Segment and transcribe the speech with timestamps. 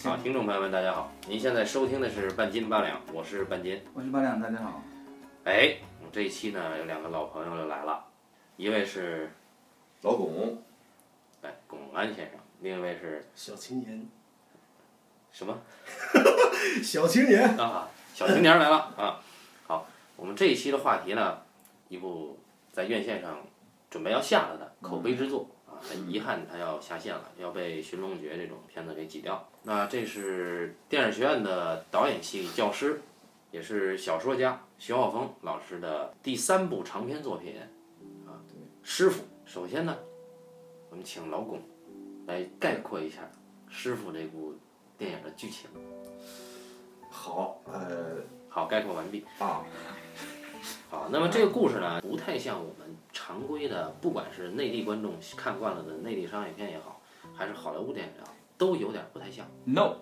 [0.00, 3.82] 好，听众朋友们，大家好，您现在收听的是半斤八两，我是半斤。
[3.92, 4.80] 我是八两，大家好。
[5.42, 8.04] 哎，我们这一期呢有两个老朋友又来了，
[8.56, 9.28] 一位是
[10.02, 10.62] 老巩，
[11.42, 14.08] 哎巩安先生，另一位是小青年，
[15.32, 15.58] 什么
[16.80, 17.88] 小青年，啊？
[18.14, 19.20] 小青年来了啊！
[19.66, 21.42] 好，我们这一期的话题呢，
[21.88, 22.38] 一部
[22.70, 23.44] 在院线上
[23.90, 29.44] 准备要下了的口碑之作啊，很遗憾它要下线了，要被《寻龙诀》这种片子给挤掉。
[29.68, 33.02] 那这是电影学院的导演系教师，
[33.50, 37.54] 也是小说家徐浩峰老师的第三部长篇作品
[38.26, 38.40] 啊，
[38.82, 39.22] 师傅。
[39.44, 39.94] 首先呢，
[40.88, 41.60] 我们请老巩
[42.26, 43.20] 来概括一下
[43.68, 44.54] 《师傅》这部
[44.96, 45.68] 电影的剧情。
[47.10, 49.22] 好，呃，好，概括完毕。
[49.38, 49.62] 啊，
[50.88, 57.02] 好，那么这个故事呢，不太像我们常规的，不管是内地观众看惯了的内地商业片也好，
[57.34, 59.46] 还是好莱坞电影也好，都有点不太像。
[59.64, 59.94] No，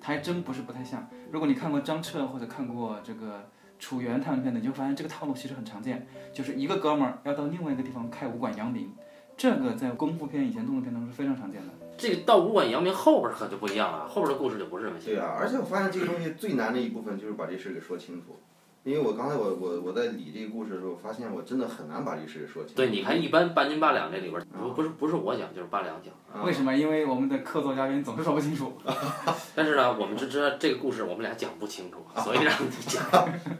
[0.00, 1.08] 他还真不是不太像。
[1.30, 8.92] 如果你看过张彻或者看过这个楚原他们片的，你就发现这个套路其实很常见，就是一个哥们儿要到另外一个地方开武馆扬名，
[9.36, 11.72] 这个在功夫片以前动作片当中是非常常见的。
[11.96, 15.14] 这个到武馆扬名后边可就不一样了，后边的故事就不是这么写。
[15.14, 18.40] 对啊，而且我发现这个东西最难的一部分就是把这事儿给说清楚。
[18.84, 22.76] 因为我刚才我我我在理这个故事的时候，发现我真的很难把这个事说清楚。
[22.76, 26.12] 对，你看一般半斤八两这里边，不不是不是我讲，就是八两讲。
[26.32, 26.74] 啊为什么？
[26.74, 28.72] 因为我们的客座嘉宾总是说不清楚。
[29.54, 33.02] 但是呢，我们只知道这个故事我们俩讲不清楚，所以让你讲。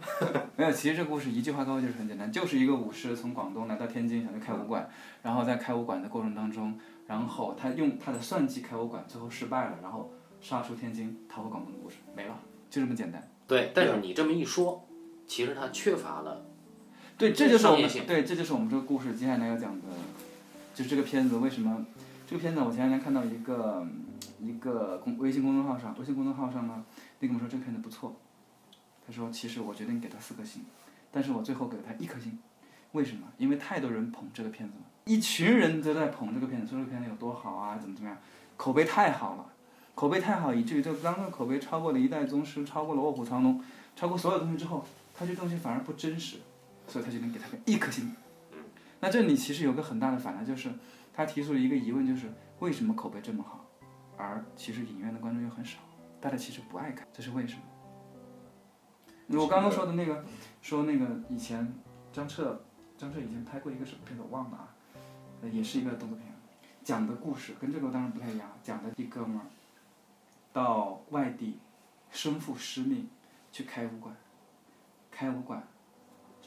[0.56, 4.88] 没有，其实这故事一句话概括就是很简单，就是一个武师从广东来到天津想去开武馆，
[5.22, 12.38] 然后在开武馆的过程当中，然后他用他的算计开武馆，最后失败了，然后杀出天津，逃回广东的故事没了，
[12.70, 13.22] 就这么简单。
[13.46, 14.87] 对，但是你这么一说，
[15.28, 16.46] 其实它缺乏了。
[17.16, 19.86] 对，这就是我们对，这就是我们这个故事接下来要讲的，
[20.74, 21.84] 就是这个片子为什么
[22.26, 23.86] 这个片子我前两天看到一个
[24.40, 26.84] 一个公微信公众号上，微信公众号上呢，
[27.20, 28.16] 那个我说这个片子不错，
[29.06, 30.62] 他说其实我决定给他四颗星，
[31.10, 32.38] 但是我最后给了他一颗星，
[32.92, 33.26] 为什么？
[33.36, 38.16] 因为太多人捧这个片子了，一群人都在捧这个片子，说这个片子有多好啊，怎么怎么样，
[38.56, 39.46] 口碑太好了，
[39.96, 43.60] 口碑太好，以至于这个当这口碑超过了一代宗师，超过了卧虎藏龙，
[43.96, 44.84] 超过所有东西之后，
[45.18, 46.38] 他这东西反而不真实。
[46.90, 48.16] 所以他就能给他个一颗星。
[48.98, 50.72] 那这里其实有个很大的反弹，就是
[51.12, 53.66] 他提出了一个疑问，就是为什么口碑这么好，
[54.16, 55.80] 而其实影院的观众又很少，
[56.18, 59.38] 大家其实不爱看，这是为什么？
[59.38, 60.24] 我刚刚说的那个，
[60.62, 61.70] 说那个以前
[62.10, 62.58] 张彻，
[62.96, 64.74] 张彻以前拍过一个什么片子我忘了啊，
[65.42, 66.26] 呃也是一个动作片，
[66.82, 69.44] 讲的故事跟这个当然不太一样，讲的一哥们儿
[70.54, 71.58] 到外地
[72.10, 73.10] 身负使命
[73.52, 74.16] 去开武馆，
[75.18, 75.60] 开武馆。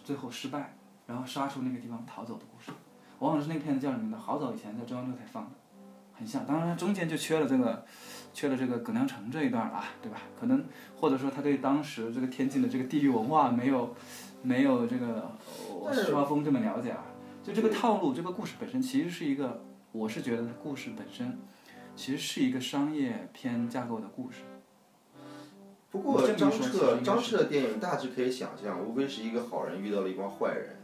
[0.02, 0.74] 最后失败，
[1.06, 2.72] 然后杀出那个地方逃走的故事。
[3.20, 5.52] 我忘了是那个片子叫什么的，好早以前在中央六台放的，
[6.14, 6.46] 很像。
[6.46, 7.86] 当然它中间就缺了这个，
[8.34, 10.22] 缺了这个葛量程这一段了啊，对吧？
[10.40, 10.64] 可能
[10.96, 13.94] 或者说他对当时这个天津的这个地域文化没有
[14.42, 15.30] 没有这个
[15.84, 17.04] 呃徐浩峰这么了解啊。
[17.44, 19.62] 就这个套路，这个故事本身其实是一个，
[19.92, 21.38] 我是觉得它故事本身
[21.96, 24.42] 其实是一个商业片架构的故事。
[25.92, 30.82] 不过张彻张彻的电影大致可以想象，无非是一个好人遇到了一帮坏人，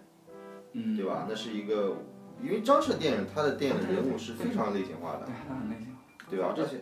[0.74, 1.26] 嗯，对吧？
[1.30, 1.96] 那是一个，
[2.44, 5.34] 因为张彻电影他的电影的人物是非常类型化的对，，
[5.70, 5.96] 类型。
[6.30, 6.54] 对吧？
[6.54, 6.76] 这些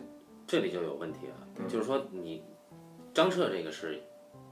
[0.44, 2.42] 这里就有问题了，嗯就是说你
[3.14, 4.02] 张彻这个是，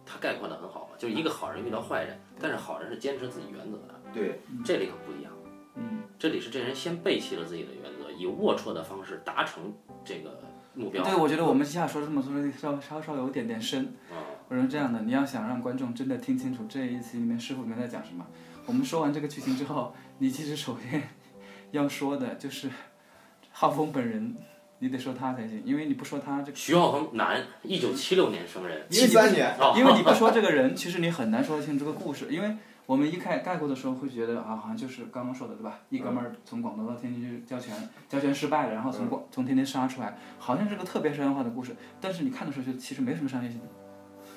[0.06, 5.32] 他概括的很好嘛，就是一个好人遇到坏人，但是好人是坚持自己原则的，对，这里可不一样。
[5.74, 9.74] 嗯，这里是这人先背弃了自己的原则，以龌龊的方式达成
[10.04, 10.40] 这个
[10.74, 11.02] 目标。
[11.02, 13.94] 对，我觉得我们下说这么说稍稍稍有点点深。
[14.10, 18.26] 啊，我说这样的，你要想让观众真的听清楚这一期里面师傅里面在讲什么，
[18.66, 21.02] 我们说完这个剧情之后，你其实首先
[21.72, 22.68] 要说的就是
[23.50, 24.36] 浩峰本人，
[24.78, 28.86] 你得说他才行，因为你不说他这个，徐浩峰，男，一九七六年生人。
[28.90, 32.56] 七三年，哦，因为你不说这个人，其实你很难说得清这个故事，因为。
[32.86, 35.78] 我们一看概括的时候会觉得啊，好像就是刚刚说的对吧？
[35.88, 37.74] 一哥们儿从广东到天津去交拳，
[38.08, 41.74] 交拳失败了，然后从广从天津杀出来，好像是个特别商业化的故事。
[42.00, 43.60] 但是你看的时候就其实没什么商业性，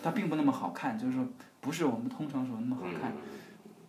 [0.01, 1.27] 它并不那么好看，就是说
[1.59, 3.11] 不是我们通常说的那么好看。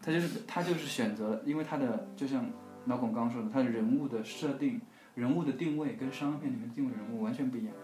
[0.00, 2.44] 他就是他就是选择，因为他的就像
[2.86, 4.80] 老巩刚刚说的，他的人物的设定、
[5.14, 7.74] 人物的定位跟商业片里面定位人物完全不一样。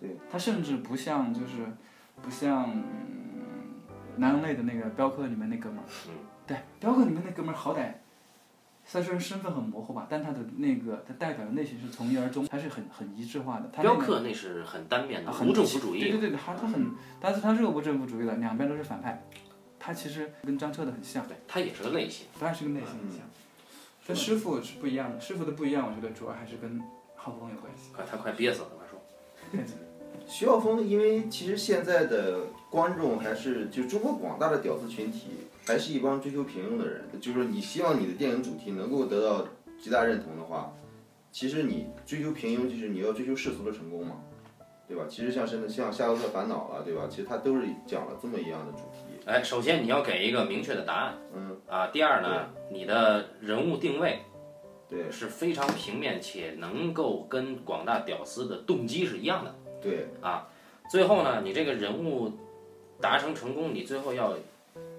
[0.00, 1.66] 对，他甚至不像就是
[2.20, 3.23] 不像、嗯
[4.16, 5.84] 南洋类的那个镖客里面那哥们儿。
[6.08, 6.14] 嗯
[6.46, 7.92] 对，镖客里面那哥们儿好歹。
[8.86, 13.70] 虽然身份很模糊吧，但他的那个他代表的类型是从一而终，他是很很一致化的。
[13.72, 16.00] 他那个镖客那是很单面的，无政府主义。
[16.00, 19.24] 对对对，他他很，但是他是个无政府主义的，两边都是反派。
[19.78, 22.26] 他其实跟张彻的很像，对，他也是个类型。
[22.38, 23.20] 当然是个内心很像。
[24.06, 26.78] 跟师傅是不一样的，师傅的不一样，我觉得主要还是跟
[27.16, 27.88] 浩峰有关系。
[27.96, 29.00] 快，他快憋死了，快说。
[30.28, 32.40] 徐浩峰，因为其实现在的
[32.74, 35.28] 观众还是就中国广大的屌丝群体，
[35.64, 37.04] 还是一帮追求平庸的人。
[37.20, 39.46] 就是说，你希望你的电影主题能够得到
[39.80, 40.74] 极大认同的话，
[41.30, 44.16] 其实你追求平庸，就是你要追求世俗的成功嘛，
[44.88, 45.04] 对吧？
[45.08, 47.06] 其实像是像《夏洛特烦恼》了，对吧？
[47.08, 49.22] 其实它都是讲了这么一样的主题。
[49.24, 54.18] 哎，首先你要给一个明确的答案，嗯，啊，第二呢，你的人物定位
[54.88, 59.54] 对是非常平面且能够跟广大屌丝的动机是一样的。
[59.80, 60.48] 对啊，
[60.90, 62.32] 最后呢，你这个人物
[63.00, 64.34] 达成成功，你最后要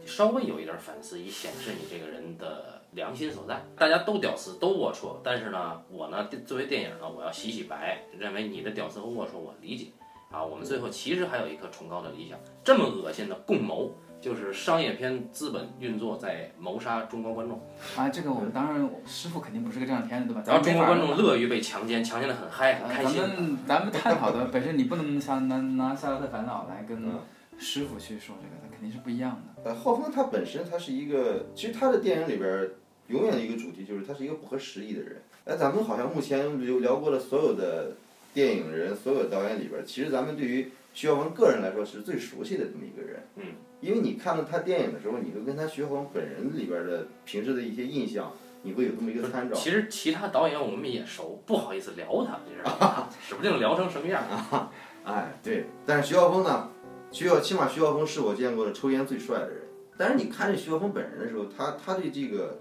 [0.05, 3.63] 稍微有一点反思，以显示你这个人的良心所在。
[3.77, 9.87] 大家都屌丝，都龌龊，但是呢，我呢作为电影呢，我要洗洗白，认为你的屌丝和龌龊我理解
[10.31, 10.43] 啊。
[10.43, 13.91] 我们最后其实还有一颗崇高的理想，这么恶心的共谋。
[14.21, 17.61] 就是商业片资本运作在谋杀中国观众，
[17.95, 20.41] 啊，这个我们当然师傅肯定不是个这样的片子，对吧？
[20.47, 23.21] 然后中国观众乐于被强奸，强奸的很嗨很呃开心。
[23.21, 27.19] 咱们咱们探讨的本身你不能像拿拿《夏洛特烦恼》来跟嗯
[27.57, 29.63] 师傅去说这个，它肯定是不一样的。
[29.69, 32.69] 呃，浩峰他本身他是一个，其实他的电影里边
[33.07, 35.21] 永远的一个主题就是他是一个不合时宜的人。
[35.45, 37.93] 哎，咱们好像目前聊聊过的所有的
[38.33, 43.23] 电影人、所有导演里边，其实咱们对于徐浩峰个人来说是最熟悉的这么一个人。
[43.35, 43.43] 嗯。
[43.81, 48.31] 因为你看到他电影的时候，你会跟他徐浩峰本人里边的平时的一些印象，
[48.63, 49.55] 你会有这么一个参照。
[49.55, 53.09] 其实其他导演我们也熟，不好意思聊他，你知道吗？
[53.27, 54.23] 指不定聊成什么样。
[55.05, 56.67] 哎，对，但是徐浩峰呢，
[57.11, 59.61] 徐浩起码徐浩峰是我见过的抽烟最帅的人。
[59.97, 62.59] 但是你看这徐浩峰本人的时候，他他对这个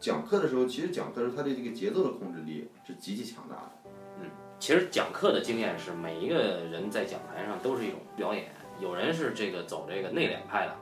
[0.00, 3.72] 讲课的时候，其实讲课的时候他对这个节奏的控制力是极其强大的。
[4.20, 6.34] 嗯其实讲课的经验是每一个
[6.68, 8.46] 人在讲台上都是一种表演，
[8.80, 10.74] 有人是这个走这个内敛派的，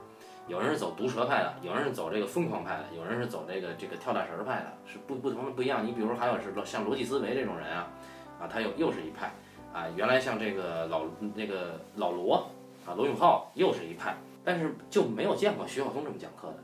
[0.47, 5.85] 有人是走毒舌派的，有人是走这个疯狂派的，有人是走这个这个跳大神派的，是不不同的不一样。
[5.85, 7.87] 你比如还有是像逻辑思维这种人啊，
[8.39, 9.31] 啊他又又是一派
[9.71, 11.03] 啊，原来像这个老
[11.35, 12.49] 那个老罗
[12.87, 16.57] 啊罗永浩又是一派，但是就没有见过徐晓峰这么讲课的。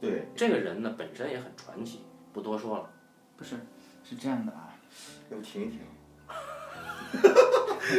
[0.00, 2.02] 对，这个人呢本身也很传奇，
[2.32, 2.90] 不多说了。
[3.36, 3.56] 不是，
[4.04, 4.68] 是这样的啊。
[5.30, 5.78] 要不停一停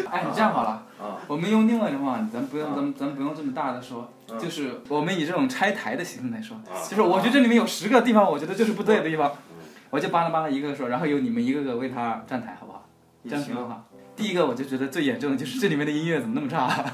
[0.10, 0.70] 哎，你这样好了，
[1.00, 12.88] 啊，我们用另外的话，咱不用，啊咱们咱们不用这么大的说，嗯就是我们以这种拆台的形式来说，啊就是我觉得这里面有十个地方，我觉得就是不对的地方嗯，我就巴拉巴拉一个个说，然后由你们一个个为他站台，好不好？
[13.28, 13.84] 这样挺好。
[14.16, 16.86] 第一个我就觉得最严重的就是这里面的音乐怎么那么差？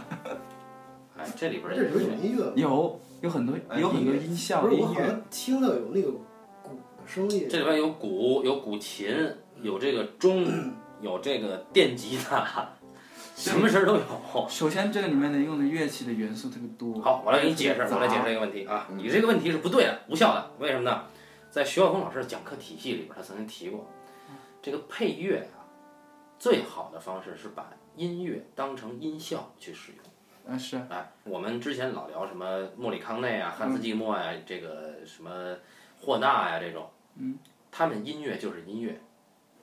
[1.22, 6.12] 哎，这里边儿这里边有音乐吗，有有很多有很多音效音乐，不是我好像听到有那个
[6.64, 7.48] 鼓的声音。
[7.48, 9.16] 这里边有鼓，有古琴，
[9.62, 10.48] 有这个钟，
[11.00, 12.70] 有这个电吉他，
[13.36, 14.48] 什么声儿都有。
[14.50, 17.00] 首先这个里面的用的乐器的元素特别多。
[17.02, 20.52] 好，我来给你解释，我来解释这个问题啊，嗯你这个问题是不对的，无效的。
[20.58, 21.04] 为什么呢？
[21.52, 23.86] 在徐晓峰老师的讲课体系里边，他曾经提过，
[24.62, 25.68] 这个配乐啊，
[26.40, 30.01] 最好的方式是把音乐当成音效去使用。
[30.48, 35.56] 啊是，哎，我们之前老聊什么莫里康内啊、汉斯季默呀、这个什么
[36.00, 37.38] 霍纳呀这种，嗯，
[37.72, 39.00] 他们音乐就是音乐，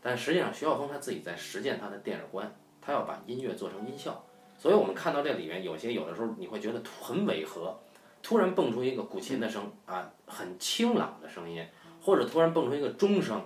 [0.01, 4.25] 但实际上徐晓峰他自己在实践他的电影观，他要把音乐做成音效，
[4.57, 7.77] 所以我们看到这里面有些有的时候你会觉得很违和，
[8.23, 11.67] 突然蹦出一个古琴的声啊，很清朗的声音，
[12.01, 13.45] 或者突然蹦出一个钟声，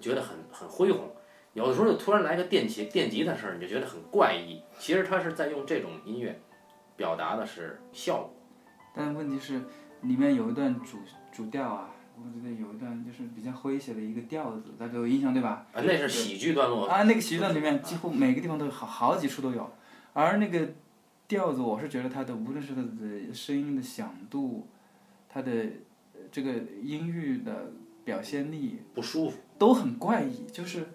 [0.00, 1.10] 觉得很很恢宏。
[1.54, 4.62] 有的时候就突然来个电吉电吉他声，你就觉得很怪异。
[4.78, 6.40] 其实他是在用这种音乐
[6.98, 8.34] 表达的是效果。
[8.94, 9.62] 但问题是
[10.02, 10.98] 里面有一段主
[11.32, 15.64] 主调啊，我觉得有一段就是比较诙谐的一个调子，大家有印象对吧？
[15.72, 16.86] 啊，那是喜剧段落。
[16.86, 19.70] 啊，那个喜剧段里面几乎每个地方都有好好几处都有，
[20.12, 20.68] 而那个
[21.28, 24.66] 调子，我是觉得它的无论是它的声音的响度，
[25.28, 26.52] 它的呃这个
[26.82, 27.70] 音域的
[28.04, 29.38] 表现力不舒服。
[29.56, 30.86] 都很怪异，就是。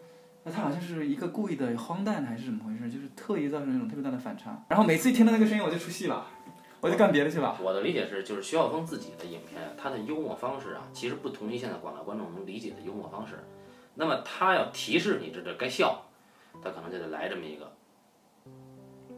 [0.44, 2.92] 那他好像是一个故意的荒诞还是怎么回事？
[2.92, 4.62] 就是特意造成那种特别大的反差。
[4.68, 6.28] 然后每次一听到那个声音，我就出戏了，
[6.82, 7.58] 我就干别的去了。
[7.62, 13.40] 我的理解是，就是徐晓峰自己的影片，他的幽默方式啊，其实不同于现在广大观众能理解的幽默方式。
[13.96, 16.04] 那么他要提示你这这该笑，
[16.62, 17.72] 他可能就得来这么一个。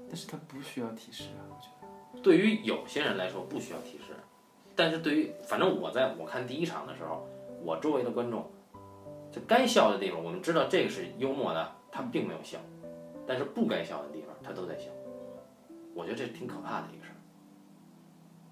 [0.07, 2.21] 但是他不需要提示啊，我觉得。
[2.21, 4.13] 对于有些人来说不需要提示，
[4.75, 7.27] 但是对于反正我在我看第一场的时候，
[7.63, 8.47] 我周围的观众，
[9.35, 12.57] 就该笑的地方，我们知道这个是幽默的，他并没有笑，
[13.27, 14.85] 但是不该笑的地方他都在笑，
[15.93, 17.19] 我觉得这挺可怕的一个事儿。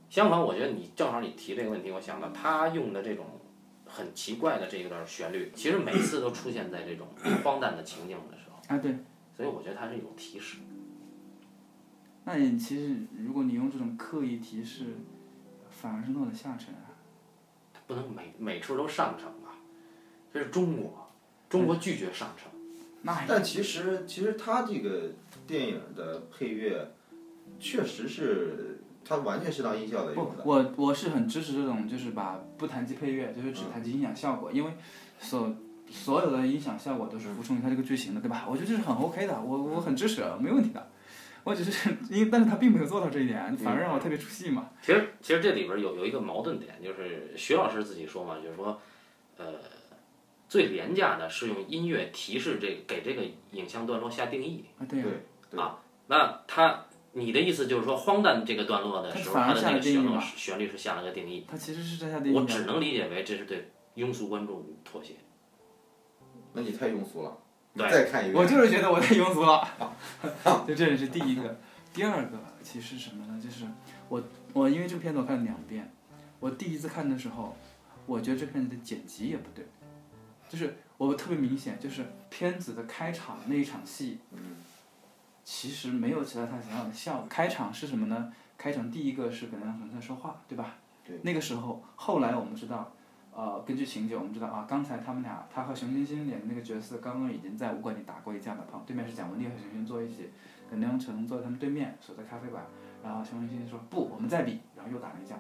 [0.10, 3.25] 相反，我觉得你正好你提这个问题，我想到他用的这种
[3.86, 7.08] 很奇怪的这一段旋律，其实每次都出现在这种
[7.46, 8.94] 荒诞的情境的时候，啊，对。
[9.36, 10.58] 所以我觉得它是一种提示。
[12.25, 14.86] 那你其实如果你用这种刻意提示，
[15.70, 16.92] 反而是落了下乘啊。
[17.74, 19.43] 它不能每每处都上乘吧？
[20.34, 21.10] 这是中国，
[21.50, 22.52] 中国拒绝上乘。
[23.04, 25.12] 那但其实其实他这个
[25.46, 26.92] 电影的配乐，
[27.60, 30.44] 确实是他完全是当音效来不用，的。
[30.44, 34.72] 我我是很支持这种，就是把不谈及配乐，就是只谈及音响效果，因为
[35.20, 35.56] 所
[35.92, 38.46] 所有的音响效果都是服从于它这个剧情的，对吧？
[38.50, 40.90] 我觉得这是很 OK 的，我我很支持，没问题的。
[41.44, 44.70] 我只是因为，但是他并没有做到这一点，反而让我特别出戏嘛。
[44.82, 48.80] 其实其实这里边有有一个矛盾点，就是徐老师自己说嘛，就是说，
[49.36, 49.56] 呃，
[50.48, 54.66] 最廉价的是用音乐提示这给这个影像段落下定义。
[54.78, 55.06] 啊，对啊、
[55.50, 55.60] 对
[56.08, 62.36] 那他你的意思就是说，荒诞这个段落的时候，他的那个旋律旋律是下了个定义，他其实是在下定义。
[62.36, 65.14] 我只能理解为这是对庸俗观众妥协。
[66.54, 67.38] 那你太庸俗了，
[67.76, 68.44] 对再看一遍。
[68.44, 69.68] 我就是觉得我太庸俗了，
[70.68, 71.60] 就这是第一个。
[71.94, 73.40] 第二个其实是什么呢？
[73.44, 73.66] 就是
[74.10, 74.22] 我
[74.52, 75.94] 我因为这个片子我看了两遍，
[76.40, 77.56] 我第一次看的时候，
[78.08, 79.64] 我觉得这片子的剪辑也不对，
[80.54, 84.38] 就是我特别明显，就是片子的开场那一场戏，嗯
[85.44, 87.26] 其实没有起到他想要的效果。
[87.28, 88.32] 开场是什么呢？
[88.56, 90.76] 开场第一个是葛亮成在说话，对吧？
[91.04, 91.20] 对。
[91.24, 92.92] 那个时候，后来我们知道，
[93.34, 100.30] 呃，根据情节我们知道啊，刚才他们俩，他和熊欣欣演的那个角色，刚刚已经在武馆里打过一架了，旁对面是蒋雯丽和熊欣坐一起，
[100.70, 102.64] 耿亮成坐在他们对面，守在咖啡馆，
[103.04, 105.36] 然后熊欣欣说不，我们再比，然后又打了一架，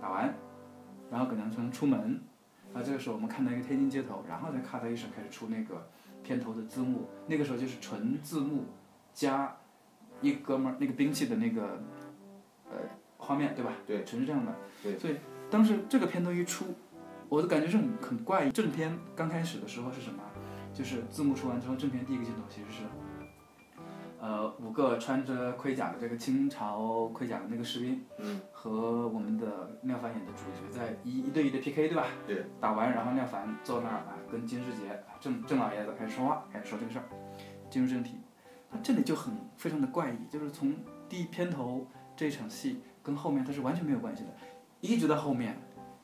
[0.00, 0.32] 打完，
[1.10, 2.22] 然后耿亮成出门，
[2.72, 5.86] 然后这个时候我们看到一个天津街头，然后再咔的一声开始出那个
[6.22, 8.64] 片头的字幕，那个时候就是纯字幕
[9.12, 9.56] 加
[10.20, 11.82] 一哥们儿那个兵器的那个
[12.70, 12.78] 呃
[13.18, 13.72] 画面，对吧？
[13.86, 14.54] 对，纯是这样的。
[14.82, 15.16] 对所以
[15.50, 16.64] 当时这个片头一出，
[17.28, 18.50] 我的感觉是很很怪异。
[18.50, 20.22] 正片刚开始的时候是什么？
[20.72, 22.82] 就是字幕出完之后，正片第一个镜头其实是。
[24.22, 32.06] 呃，五个穿着盔甲的这个清朝盔甲的那个士兵，嗯，和我们的廖凡演的主角在一一对一的 PK，对吧？
[32.24, 32.46] 对。
[32.60, 37.04] 打完，然后廖凡坐那儿啊，跟金世杰郑郑老爷子开始说话，开始说这个事儿。
[37.68, 38.20] 进入正题，
[38.70, 40.72] 他这里就很非常的怪异，就是从
[41.08, 44.30] 第一片头这场戏跟后面它是完全没有关系的，
[44.80, 45.56] 一直到后面，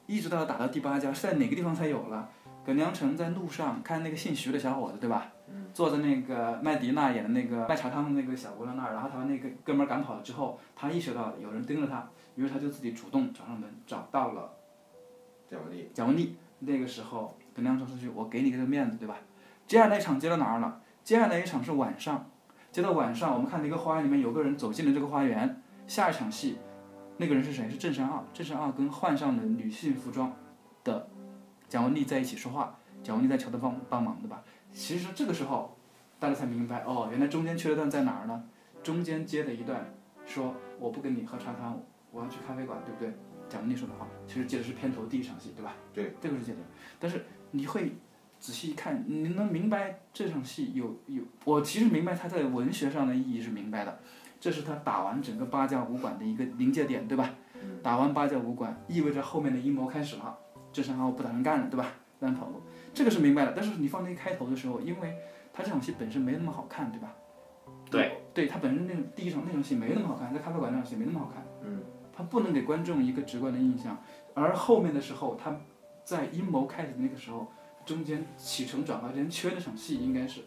[0.06, 2.28] 一直到打到第八家是在哪个地方才有了？
[2.66, 5.30] 耿良辰在路上看那个姓徐的小伙子，对吧？
[5.72, 14.52] 坐在那个麦迪娜演的那个卖茶汤的那个小姑娘那儿，然后他把那个哥们儿赶跑了之后，他意识到有人盯着他，于是他就自己主动找上门，找到了
[15.48, 16.36] 蒋雯丽，蒋雯丽。
[16.60, 19.16] 那个时候跟梁说出去，我给你个面子，对吧？
[19.68, 20.80] 接下来一场接到哪儿了？
[21.04, 22.28] 接下来一场是晚上，
[22.72, 25.62] 接到晚上，我们看到一个花园里面有个人走进了这个花园。
[25.86, 26.58] 下一场戏，
[27.18, 27.70] 那个人是谁？
[27.70, 28.24] 是郑山傲。
[28.34, 30.32] 郑山傲跟换上了女性服装
[30.82, 31.08] 的
[31.68, 34.42] 蒋雯丽在一起说话，蒋雯丽在求他帮帮忙，对吧？
[34.72, 35.76] 其实这个时候，
[36.18, 38.44] 大家才明白，哦，原来中间缺了段在哪儿呢？
[38.82, 39.92] 中间接了一段，
[40.24, 43.12] 说我不跟你喝茶汤，我要去咖啡馆，对不对？
[43.48, 45.74] 蒋雯丽说的话，其实接的是片头第一场戏，对吧？
[45.92, 46.58] 对，这个是接的。
[47.00, 47.92] 但是你会
[48.38, 54.00] 仔细一看，你能明白这场戏有有，我其实明白它在文学上的意义是明白的，
[54.38, 57.34] 这是他打完整个八家武馆的一个临界点，对吧？
[57.82, 60.38] 打完八家武馆，意味着后面的阴谋开始了，
[60.72, 61.90] 郑山傲不打算干了，对吧？
[62.20, 62.60] 让人跑路，
[62.98, 63.52] 这个是明白的。
[63.54, 65.16] 但是你放那一开头的时候，因为
[65.52, 67.14] 他这场戏本身没那么好看，对吧？
[67.88, 71.80] 对，对他本身那种第一场那场戏没那么好看，在咖啡馆那场戏没那么好看，嗯，
[72.12, 73.96] 他不能给观众一个直观的印象，
[74.34, 75.56] 而后面的时候，他
[76.02, 77.46] 在阴谋开始的那个时候，
[77.86, 80.42] 中间起承转合之间缺那场戏，应该是，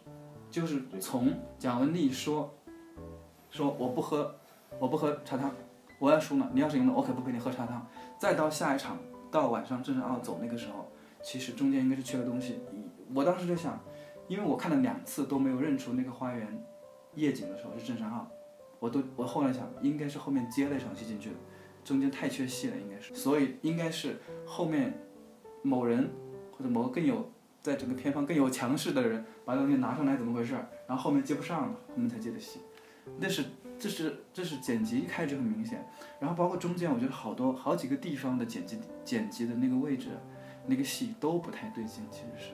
[0.50, 2.54] 就是从蒋雯丽说，
[3.50, 4.36] 说我不喝，
[4.78, 5.52] 我不喝茶汤，
[6.00, 7.88] 我要输了，你要是赢了，我可不陪你喝茶汤，
[8.20, 8.98] 再到下一场，
[9.32, 10.91] 到晚上郑山傲走那个时候，
[11.24, 12.60] 其实中间应该是缺了东西，
[13.14, 13.80] 我当时就想，
[14.28, 16.64] 因为我看了两次都没有认出那个花园
[17.16, 18.30] 夜景的时候是郑山傲，
[18.80, 21.36] 我都我后来想应该是后面接了一场戏进去的，
[21.84, 24.94] 中间太缺戏了应该是，所以应该是后面
[25.62, 26.10] 某人
[26.52, 30.54] 或者某个更有在整个片方更有强势的人把东西拿上来怎么回事，
[30.88, 32.60] 然后后面接不上了，后面才接的戏，
[33.20, 33.44] 那是
[33.78, 35.86] 这是这是剪辑一开始很明显，
[36.20, 40.10] 然后包括中间我觉得好多好几个地方的剪辑剪辑的那个位置，
[40.66, 42.52] 那个戏都不太对劲，其实是。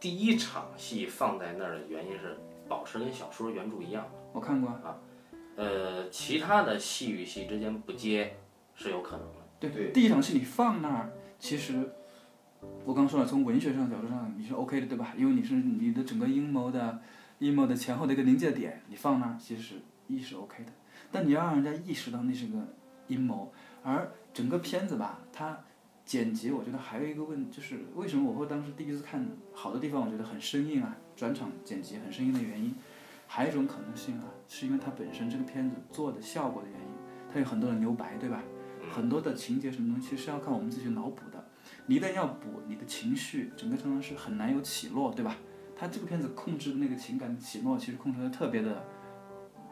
[0.00, 4.96] 第一场戏放在那儿的原因是保持跟小说原著一样，我看过啊，
[5.56, 8.36] 呃，其他的戏与戏之间不接
[8.74, 9.34] 是有可能的。
[9.58, 11.90] 对对第一场戏你放那儿，其实
[12.84, 15.14] 我刚说了，从文学上角度上你是 OK 的，对吧？
[15.16, 17.00] 因为你是你的整个阴谋的
[17.40, 19.76] 阴谋的前后的一个临界点，你放那儿其实
[20.06, 20.70] 一是 OK 的，
[21.10, 22.58] 但你要让人家意识到那是个
[23.08, 23.52] 阴谋，
[23.82, 25.58] 而整个片子吧，它
[26.08, 32.74] 剪辑我觉得还有一个问，就是为什么我会当时第一次看好的地方，我觉得很生硬啊，转场剪辑很生硬的原因，
[33.26, 36.86] 还有一种可能性啊，是因为它本身这个片子做的效果的原因，
[37.30, 38.42] 它有很多的留白，对吧？
[38.90, 41.44] 很多的情节什么东西是要靠我们自己脑补的。
[41.84, 45.36] 你一旦要补，你的情绪整个常常是很难有起落，对吧？
[45.76, 48.82] 它这个片子控制那个情感的起落，其实控制的特别的，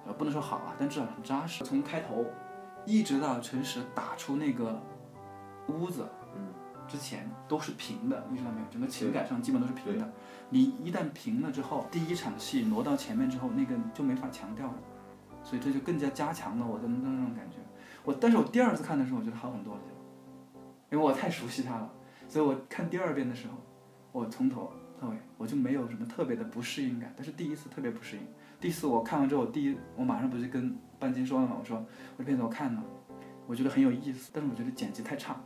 [0.07, 1.65] 呃，不能说好啊，但至少很扎实。
[1.65, 2.27] 从开头
[2.85, 4.79] 一直到陈实打出那个
[5.69, 6.16] 屋子，嗯，
[6.89, 8.67] 之前都是平的，你知道没有？
[8.71, 10.13] 整个情感上基本都是平的。
[10.51, 14.75] 你一旦平了之后，第一场戏挪到前面之后，那个就没法强调了，
[15.43, 17.57] 所以这就更加加强了我的那种感觉。
[18.05, 19.81] 我但是我第二次看的时候，我觉得好很多了，
[20.93, 21.93] 因为我太熟悉他了，
[22.29, 23.55] 所以我看第二遍的时候，
[24.13, 27.13] 我从头到尾我就没有什么特别的不适应感。
[27.17, 28.23] 但是第一次特别不适应，
[28.61, 31.77] 第一次我看完之后，第一我马上不是跟半斤说了嘛，我说
[32.17, 32.83] 我这片子我看了，
[33.49, 35.37] 我觉得很有意思，但是我觉得剪辑太差，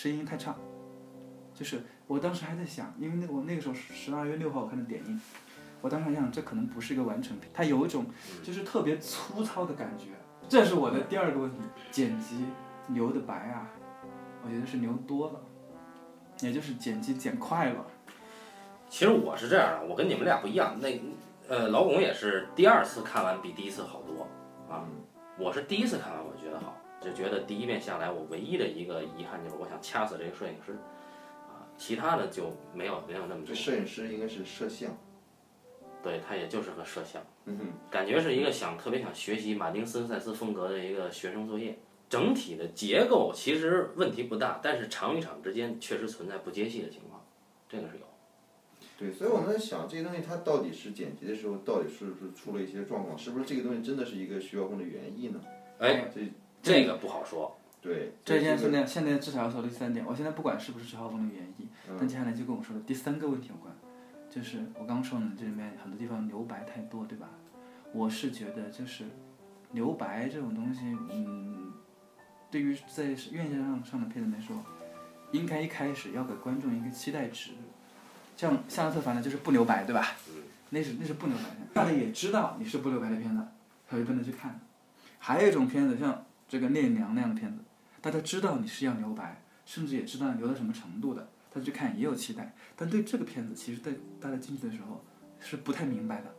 [0.00, 0.54] 声音太差，
[1.52, 5.20] 就是我当时还在想，因为那我那个时候十二月六号我看的点映，
[5.82, 8.06] 我当时还想这可能不是一个完成品，它有一种
[8.42, 10.06] 就是特别粗糙的感觉，
[10.48, 11.58] 这是我的第二个问题，
[11.90, 12.46] 剪辑
[12.88, 13.68] 留的白啊，
[14.42, 15.40] 我觉得是留多了，
[16.40, 17.84] 也就是剪辑剪快了。
[18.88, 20.80] 其实我是这样的，我跟你们俩不一样。
[20.80, 20.98] 那
[21.46, 24.26] 呃，老巩也是第二次看完比第一次好多
[24.74, 24.88] 啊。
[25.38, 30.72] 我是第一次看完我觉得好，就觉得第一遍下来，我唯一的一个遗憾就是我想掐死这个摄影师
[31.48, 33.46] 啊，其他的就没有没有那么多。
[33.46, 34.96] 这摄影师应该是摄像，
[36.02, 41.78] 对他也就是个摄像，嗯哼，感觉是一个想特别想学习马丁斯科塞斯风格的一个学生作业。
[42.08, 47.24] 整体的结构其实问题不大，但是场与场之间确实存在不接戏的情况，
[47.68, 48.02] 这个是有。
[48.98, 55.40] 对，所以我们在想这些东西它到底是剪辑的时候到底是不是出了一些状况，是不是这个东西真的是一个徐小凤的原意呢？
[55.78, 56.20] 哎，这
[56.62, 57.56] 这个不好说。
[57.82, 63.74] 对，这件事呢现在至少要说第三点，我现在不管是不是徐浩峰的原意，但接下来就跟我说的第三个问题有关，
[64.28, 67.28] 就是我刚刚说呢，这里面很多地方留白太多，对吧？
[67.92, 69.04] 我是觉得就是
[69.72, 71.72] 留白这种东西，嗯，
[72.50, 74.56] 对于在院线上上的片子来说，
[75.32, 77.52] 应该一开始要给观众一个期待值。
[78.36, 80.06] 像《夏洛特烦恼》就是不留白，对吧？
[80.68, 83.42] 那是那是不留白的，大家也知道你是不留白的片子，
[83.88, 84.60] 才会跟着去看。
[85.18, 87.62] 还有一种片子，像这个《聂隐娘》那样的片子，
[88.00, 92.52] 大家知道你是要留白，甚至也知道留到什么程度的，他去看也有期待。
[92.74, 95.00] 但对这个片子，其实在大家进去的时候
[95.38, 96.34] 是不太明白的，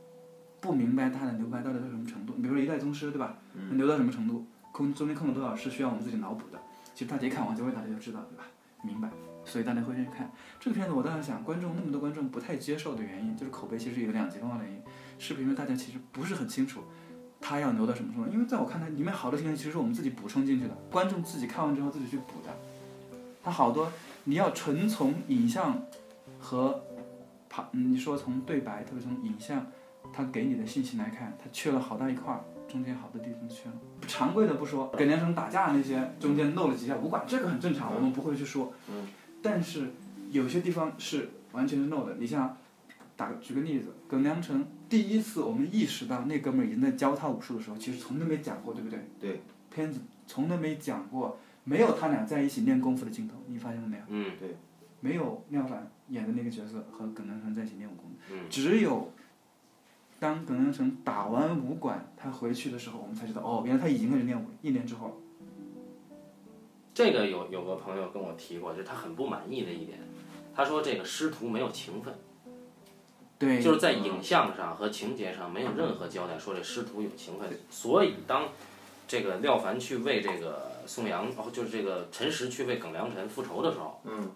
[0.59, 2.33] 不明白它的留白到底到什么程度。
[2.35, 3.37] 你比如说《一代宗师》，对吧？
[3.71, 6.59] 留到什么程度，空中间空了多少是需要我们自己脑补的。
[6.93, 8.43] 其实大家一看《王家卫》，大家就知道，对吧？
[8.83, 9.09] 明白。
[9.45, 10.93] 所以大家会去看这个片子。
[10.93, 14.81] 我当时想，观众那么多观众不太接受的原因，就是口碑其实有两极分化的原因，
[15.17, 16.83] 是不是因为大家其实不是很清楚
[17.41, 18.27] 他要留到什么时候？
[18.27, 22.55] 因为在我看来，里面好多情节其实是我们自己补充进去的，观众自己看完之后自己去补的。
[23.43, 23.91] 他好多
[24.25, 25.83] 你要纯从影像
[26.39, 26.83] 和
[27.49, 29.65] 旁，你说从对白，特别从影像，
[30.13, 33.75] 他给你的信息来看，他缺了好大一块儿，中间好多地方缺了。
[34.07, 38.71] 常规的不说，耿良成打架那些中间漏了几下，不管这个很正常，我们不会去说。
[38.89, 39.07] 嗯。
[39.41, 39.91] 但是
[40.29, 42.15] 有些地方是完全是漏的。
[42.19, 42.55] 你像
[43.17, 48.99] 打举个例子，耿良成第一次我们意识到那哥们儿已经在教他武术的时候，其实从来没讲过，对不对？
[49.17, 49.41] 对。
[49.73, 54.03] 片子从来没讲过，没有他俩在一起练功夫的镜头，你发现了没有？
[54.09, 54.57] 嗯，对。
[54.99, 59.13] 没有廖凡演的那个角色和耿南成在一起练武功，嗯，只有
[60.19, 65.21] 当耿南成打完武馆，他回去的时候，我们才知道，哦，原来他已经开始练武，一年之后。
[66.93, 69.97] 这个有有个朋友跟我提过，就是他很不满意的一点，
[70.53, 72.13] 他说这个师徒没有情分，
[73.41, 78.49] 对，就是在影像上和情节上没有任何交代说这师徒有情分，所以当
[79.07, 84.29] 这个廖凡去为这个宋阳，哦，就是这个陈实去为耿良辰复仇的时候，嗯，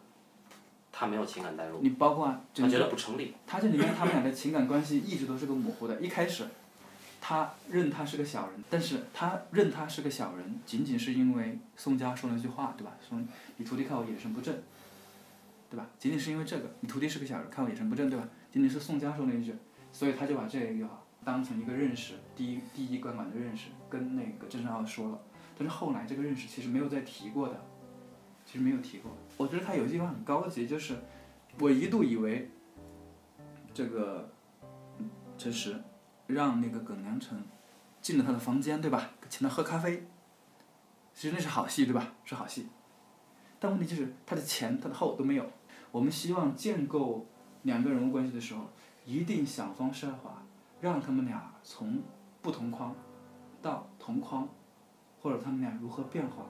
[0.92, 6.46] 他没有情感代入，你包括他觉得不成立，他这里面他们俩的情感关系一直都是个模糊的，一开始。
[7.28, 12.92] 他认他是个小人，但是他认他是个小人，仅仅是因为宋佳说了一句话，对吧？
[13.10, 13.20] 说
[13.58, 14.54] 你徒弟看我眼神不正，
[15.72, 15.88] 对吧？
[15.98, 18.28] 仅仅是因为这个，你徒弟是个小人，看我眼神不正，对吧？
[18.56, 19.54] 仅仅是宋江说那一句，
[19.92, 20.88] 所以他就把这个
[21.26, 25.20] 当成一个认识，第一第一关管的认识，跟那个郑少说了。
[25.58, 27.66] 但是后来这个认识其实没有再提过的，
[28.46, 29.12] 其实没有提过。
[29.36, 30.96] 我觉得他有些地方很高级，就是
[31.60, 32.50] 我一度以为
[33.74, 34.32] 这个
[35.38, 35.76] 陈实。
[36.28, 37.40] 让那个耿良辰
[38.02, 39.12] 进了他的房间，对吧？
[39.30, 40.08] 请他喝咖啡。
[41.14, 42.16] 其实那是好戏，对吧？
[42.24, 42.68] 是好戏。
[43.60, 45.48] 但问题就是他的前、他的后都没有。
[45.92, 47.28] 我们希望建构
[47.66, 48.62] 两个人物关系的时候，
[49.06, 50.42] 一定想方设法
[50.82, 52.02] 让他们俩从
[52.42, 52.96] 不同框
[53.62, 54.48] 到同框，
[55.22, 56.46] 或者他们俩如何变化，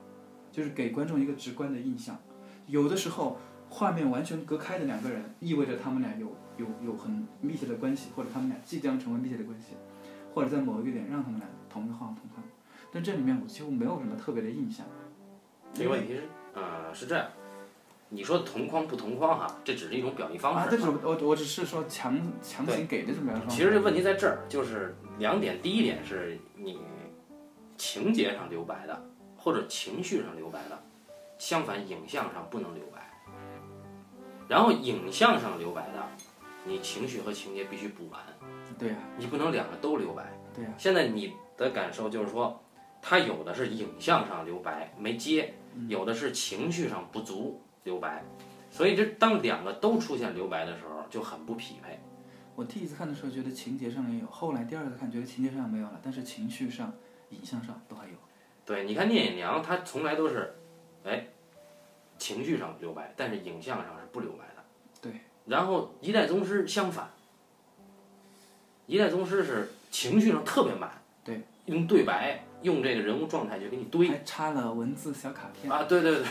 [0.51, 2.15] 就是给观众一个直观的印象。
[2.67, 3.37] 有的时候
[3.69, 6.31] 画面完全隔开的两个人，意味着他们俩有。
[6.57, 9.73] 有有很密切的关系，或者他们俩即将成为密切的关系，
[10.33, 12.41] 或者在某一个点让他们俩同框同框，
[12.93, 14.85] 但这里面我几乎没有什么特别的印象。
[15.73, 16.23] 这个问题是，
[16.53, 17.27] 呃，是这样，
[18.15, 20.71] 你说同框不同框哈，这只是一种表意方啊，式。
[20.71, 25.61] 这只我我只是说强强行给的这么样其实这问题在这儿，就是两点。
[25.61, 26.79] 第一点是你
[27.75, 30.81] 情节上留白的，或者情绪上留白的，
[31.37, 33.11] 相反影像上不能留白。
[34.47, 36.07] 然后影像上留白的，
[36.63, 38.21] 你情绪和情节必须补完，
[38.79, 40.31] 对呀、你不能两个都留白。
[40.53, 42.63] 对呀、现在你的感受就是说，
[43.01, 45.53] 他有的是影像上留白没接，
[45.89, 48.21] 有的是情绪上不足留白，
[48.69, 51.97] 所以这当两个都出现留白的时候就很不匹配。
[52.55, 56.93] 我第一次看的时候觉得情节上也有，后来第二次看觉得情节上没有了，但是情绪上、
[57.29, 58.13] 影像上都还有。
[58.65, 60.55] 对，你看聂隐娘，她从来都是，
[61.03, 61.27] 哎，
[62.17, 64.63] 情绪上留白，但是影像上是不留白的。
[65.01, 65.21] 对。
[65.45, 67.11] 然后一代宗师相反，
[68.87, 70.91] 一代宗师是情绪上特别满。
[71.23, 71.41] 对。
[71.65, 74.09] 用对白，用这个人物状态就给你堆。
[74.09, 75.71] 还插了文字小卡片。
[75.71, 76.25] 啊，对对对。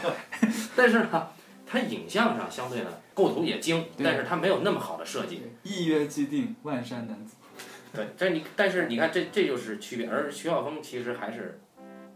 [0.76, 1.28] 但是呢，
[1.66, 5.42] 它影像上相对呢构图也精，但是它没有那么好的设计。
[5.62, 7.34] 一约既定，万山难阻。
[7.92, 11.60] 对，这你但是你看这这就是区别，而徐晓峰其实还是，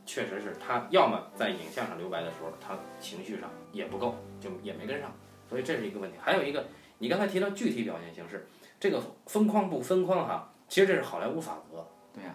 [0.06, 5.12] 确实是他要么在影像上留白的时候，他情绪上也不够，就也没跟上，
[5.48, 6.16] 所以这是一个问题。
[6.20, 6.64] 还有一个，
[6.98, 8.46] 你刚才提到具体表现形式，
[8.78, 11.84] 这个分框不分框哈，其实这是好莱坞法则。
[12.14, 12.32] 对呀、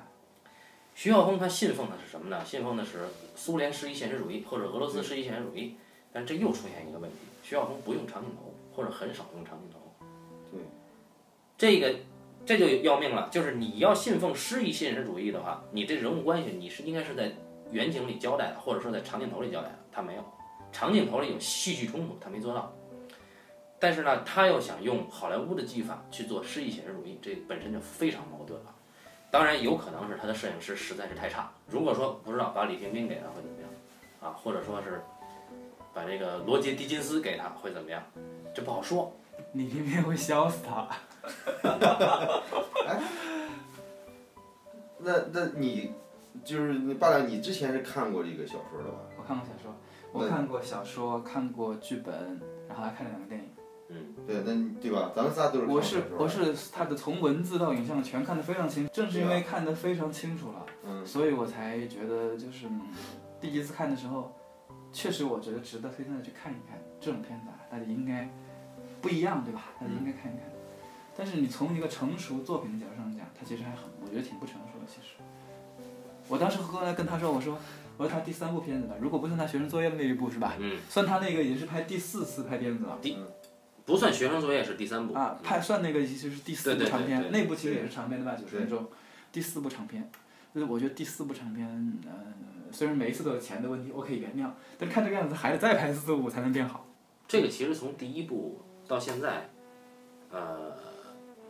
[0.99, 2.43] 徐晓峰他信奉的是什么呢？
[2.43, 5.77] 信奉的是苏联诗意现实主义或者俄罗斯诗意现实主义，
[6.11, 9.79] 但这又出现一个问题，徐晓峰不用长镜头或者很少用长镜头。
[10.51, 10.59] 对，
[11.57, 12.01] 这个
[12.45, 17.31] 这就要命了，就是你要信奉诗意现实主义的话，你这人物关系你是应该是在
[17.71, 20.25] 远景里交代的，或者说在长镜头里交代的，他没有，
[20.73, 22.75] 长镜头里有戏剧冲突，他没做到。
[23.79, 28.75] 但是呢，他又想用好莱坞的技法去做诗意现实主义，这本身就非常矛盾了。
[29.31, 31.51] 当然，有可能是他的摄影师实在是太差。
[31.67, 33.69] 如果说不知道把李冰冰给他会怎么样，
[34.21, 35.01] 啊，或者说是
[35.93, 38.01] 把这个罗杰·狄金斯给他会怎么样，
[38.55, 39.11] 这不好说。
[39.53, 40.87] 李冰冰会笑死他。
[44.97, 45.93] 那那你
[46.43, 48.97] 就是你爸爸，你之前是看过这个小说的吧？
[49.17, 49.73] 我看过小说，
[50.11, 53.49] 我看过小说，看过剧本，然后还看了两个电影。
[54.27, 55.11] 对，那你对吧？
[55.15, 56.03] 咱们仨都是看我是。
[56.17, 62.81] 我是他的从文字到影像全看得非常清，正是因为看得非常清楚了，嗯，所以我才觉得就是嗯
[63.41, 64.31] 第一次看的时候，
[64.93, 68.29] 确实我觉得值得推荐的去看一看这种片子啊，大家应该
[69.01, 69.71] 不一样对吧？
[69.79, 70.45] 大家应该看一看。
[71.17, 74.85] 但是你从一个成熟作品的角度上讲，它其实还很，我觉得挺不成熟的。
[74.85, 75.15] 其实，
[76.27, 77.57] 我当时后来跟他说，我说
[77.97, 80.53] 我说他第三部片子了，如果不算他学生作业的那一部是吧？
[80.59, 82.97] 嗯，算他那个也是拍第四次拍片子了。
[83.89, 88.37] 不算学生作业是第三部啊，拍算那个其实是第四部长片，对对对对那部其实也是长篇的吧？
[88.39, 88.85] 九十分钟，
[89.31, 90.07] 第四部长篇，
[90.53, 92.11] 就是我觉得第四部长篇，呃，
[92.71, 96.85] 虽然每一次都有钱的问题，我可以原谅，但是看这个样子还得再拍四部才能变好。
[97.27, 99.49] 这个其实从第一部到现在，
[100.29, 100.71] 呃，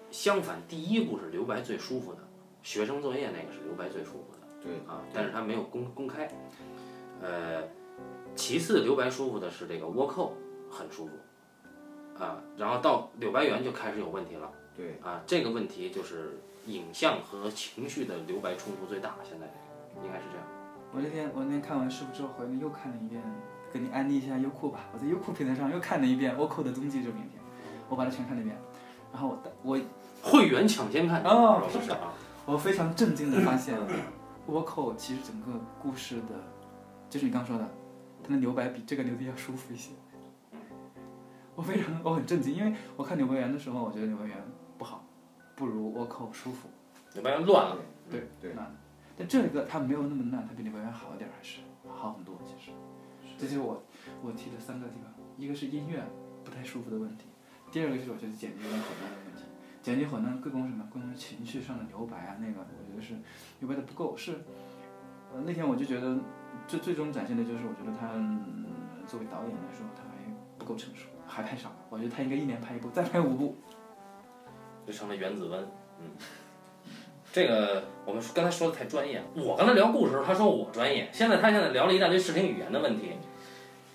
[0.09, 2.19] 相反，第一部是留白最舒服的，
[2.63, 4.39] 学生作业那个是留白最舒服的。
[4.63, 6.29] 对啊，但是他没有公公开。
[7.21, 7.63] 呃，
[8.33, 10.37] 其次留白舒服的是这个倭寇，
[10.69, 11.11] 很舒服。
[12.19, 14.51] 啊，然后到柳白猿就开始有问题了。
[14.75, 14.99] 对。
[15.03, 19.47] 啊，这个问题就是影像和情绪的留白冲突最大，现在
[20.03, 20.45] 应该是这样。
[20.91, 23.21] 我那天我那天看完师傅之后回来又看了一遍，
[23.71, 24.81] 给你安利一下优酷吧。
[24.93, 27.41] 我在优酷平台上又看了一遍《倭寇的踪迹》这部影片，
[27.87, 28.57] 我把它全看了一遍。
[29.11, 29.79] 然后我我
[30.21, 32.13] 会员抢先看哦是不是啊？
[32.45, 33.77] 我非常震惊的发现，
[34.47, 36.35] 倭寇其实整个故事的，
[37.07, 37.67] 就是你刚说的，
[38.23, 39.91] 它的留白比这个留的要舒服一些。
[41.59, 44.37] 我非常我很震惊，因为我看《纽白猿》的时候，我觉得《纽白猿》
[44.77, 45.03] 不好，
[45.57, 46.69] 不如倭寇舒服。
[47.15, 47.77] 纽白猿乱了。
[48.09, 48.53] 对对。
[48.53, 48.75] 乱了。
[49.17, 52.39] 但这个它没有那么烂，它比纽白猿好一点，还是好很多。
[52.45, 52.71] 其实，
[53.37, 53.83] 这就是我
[54.23, 56.01] 我提的三个地方：一个是音乐
[56.45, 57.25] 不太舒服的问题，
[57.73, 59.43] 第二个就是我觉得剪辑有点混乱的问题。
[59.81, 60.87] 剪辑混乱归功什么？
[60.89, 63.15] 归功情绪上的留白啊，那个我觉得是
[63.59, 64.15] 留白的不够。
[64.15, 64.39] 是，
[65.33, 66.17] 呃，那天我就觉得
[66.69, 68.65] 最最终展现的就是，我觉得他、嗯、
[69.05, 71.75] 作为导演来说，他还不够成熟，还太少了。
[71.89, 73.55] 我觉得他应该一年拍一部，再拍五部。
[74.87, 75.61] 就成了原子温，
[75.99, 76.09] 嗯，
[77.31, 79.25] 这个我们刚才说的太专业了。
[79.35, 83.11] 我刚才聊故事的时候，他说我专业，现在他现在聊了一大堆视听语言的问题。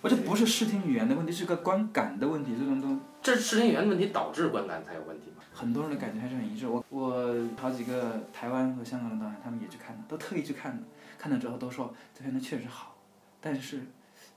[0.00, 2.96] 我这不是视听语言的问题，是个观感的问题，这种都。
[3.20, 5.42] 这视听语言的问题导致观感才有问题嘛？
[5.52, 6.68] 很多人的感觉还是很一致。
[6.68, 10.82] 我我好几个台湾和香港的导演，他们也去看了，都特意去看了，
[11.18, 12.94] 看了之后都说这片子确实好，
[13.40, 13.80] 但是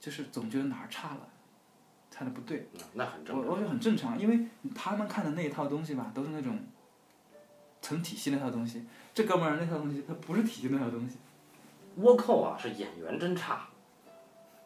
[0.00, 1.28] 就是总觉得哪儿差了，
[2.18, 2.68] 差的不对。
[2.74, 3.46] 嗯那很正常。
[3.46, 6.58] 我我觉得很正常，因为他们看的那一套东西吧，都是那种
[7.80, 8.84] 成体系那套东西。
[9.14, 11.16] 这哥们儿那套东西，他不是体系那套东西。
[12.00, 13.68] 倭寇啊，是演员真差，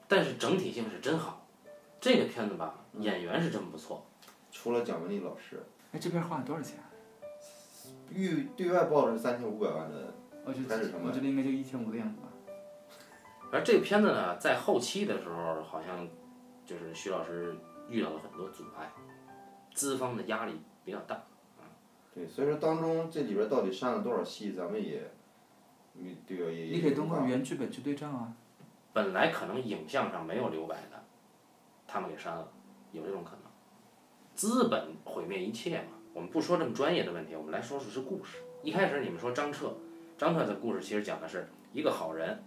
[0.08, 1.46] 但是整体性是真好。
[2.00, 4.04] 这个片子吧，演员是真不错，
[4.50, 5.62] 除了蒋雯丽老师，
[5.92, 6.90] 哎，这片花了多少钱啊？
[8.10, 10.12] 预对外报的是三千五百万的，
[10.44, 12.28] 我觉开始成本得我觉得应该就一千五的样子吧。
[13.50, 16.06] 而这个片子呢，在后期的时候，好像
[16.72, 17.54] 就是徐老师
[17.88, 18.90] 遇到了很多阻碍，
[19.74, 21.22] 资方的压力比较大。
[22.14, 25.02] 对，所以说当中这里边到底删了多少戏，咱们也，
[25.92, 26.50] 你对吧？
[26.50, 28.32] 也也你可以通过原剧本去对账啊。
[28.92, 31.02] 本来可能影像上没有留白的，
[31.86, 32.46] 他们给删了，
[32.92, 33.40] 有这种可能。
[34.34, 35.98] 资本毁灭一切嘛。
[36.12, 38.38] 我们不说这么专业的问题，我们来说说是故事。
[38.62, 39.74] 一开始你们说张彻，
[40.18, 42.42] 张彻的故事其实讲的是一个好人，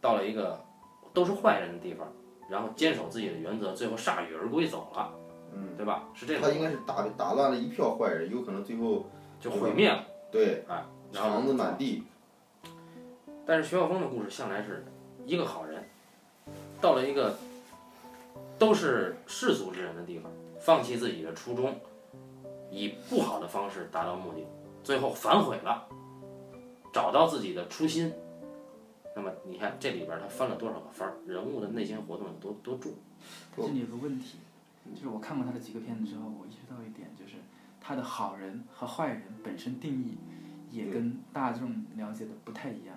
[0.00, 0.64] 到了一个
[1.12, 2.10] 都是坏人的地方，
[2.52, 5.10] 然后坚守自己的原则，最后铩羽而归走了，
[5.54, 6.04] 嗯，对吧？
[6.12, 9.06] 是这他，应该是打打乱了一票坏人，有可能最后
[9.40, 12.02] 就毁灭了，对哎，然后肠子满地，
[13.46, 14.84] 但是徐晓峰的故事向来是
[15.24, 15.82] 一个好人，
[16.78, 17.34] 到了一个
[18.58, 21.74] 都是世俗之人的地方，放弃自己的初衷，
[22.70, 24.46] 以不好的方式达到目的，
[24.84, 25.86] 最后反悔了，
[26.92, 28.12] 找到自己的初心。
[29.14, 32.92] 那么你看这里边他翻了多少个番儿，人物的内心活动有多多重？
[33.56, 34.38] 这里有个问题，
[34.94, 37.34] 就是我看过他的几个片子之后，我意识到一点，就是
[37.80, 40.16] 他的好人和坏人本身定义
[40.70, 42.96] 也跟大众了解的不太一样。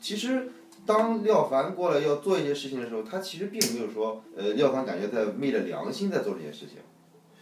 [0.00, 0.52] 其实，其实，
[0.86, 6.76] 当廖凡过来要做一些事情的时候，他其实并没有说，呃，廖凡感觉在昧着良心在做这些事情，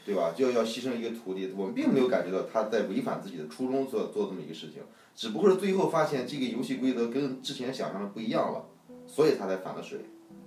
[0.07, 0.33] 对吧？
[0.35, 4.83] 就要牺牲一个徒弟，我们并没有感觉到他在违反自己的初衷做做这么一个事情，
[5.17, 8.67] 只不过是最后发现这个游戏规则跟之前想象的不一样了，
[9.07, 10.01] 所以他才反了水，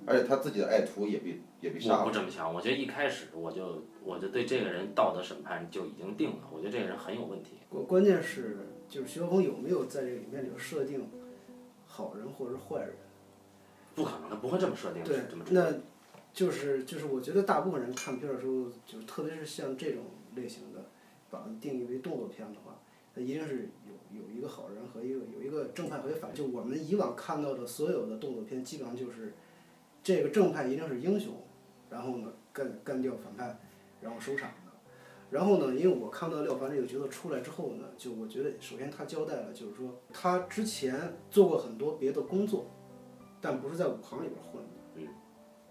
[0.06, 2.12] 而且他自己的爱徒也被也被杀我不。
[2.12, 7.58] 这么想，我觉得一开始我就我就对这个人道德审判就已经定了，我觉得这个人很有问题。
[7.68, 11.10] 关关键是就是徐小峰有没有在这个里面里边设定
[11.88, 12.94] 好人或者是坏人？
[13.96, 15.74] 不可能，他不会这么设定，对这么，那
[16.32, 20.04] 就是就是我觉得大部分人看片儿的时候，就特别是像这种
[20.36, 20.86] 类型的，
[21.30, 22.79] 把它定义为动作片的话，
[23.20, 26.34] 它一定是有有一个好人和一个有一个正派和反。
[26.34, 29.34] 就我们以往看到的所有的动作片，基本上就是
[30.02, 31.34] 这个正派一定是英雄，
[31.90, 33.60] 然后呢干干掉反派，
[34.00, 34.72] 然后收场的。
[35.30, 42.66] 然后呢，因为我看到廖凡这个角色出来之后呢，就我觉得首先他交代了，就是说他之前做过很多别的工作，
[43.42, 44.70] 但不是在武行里边混的。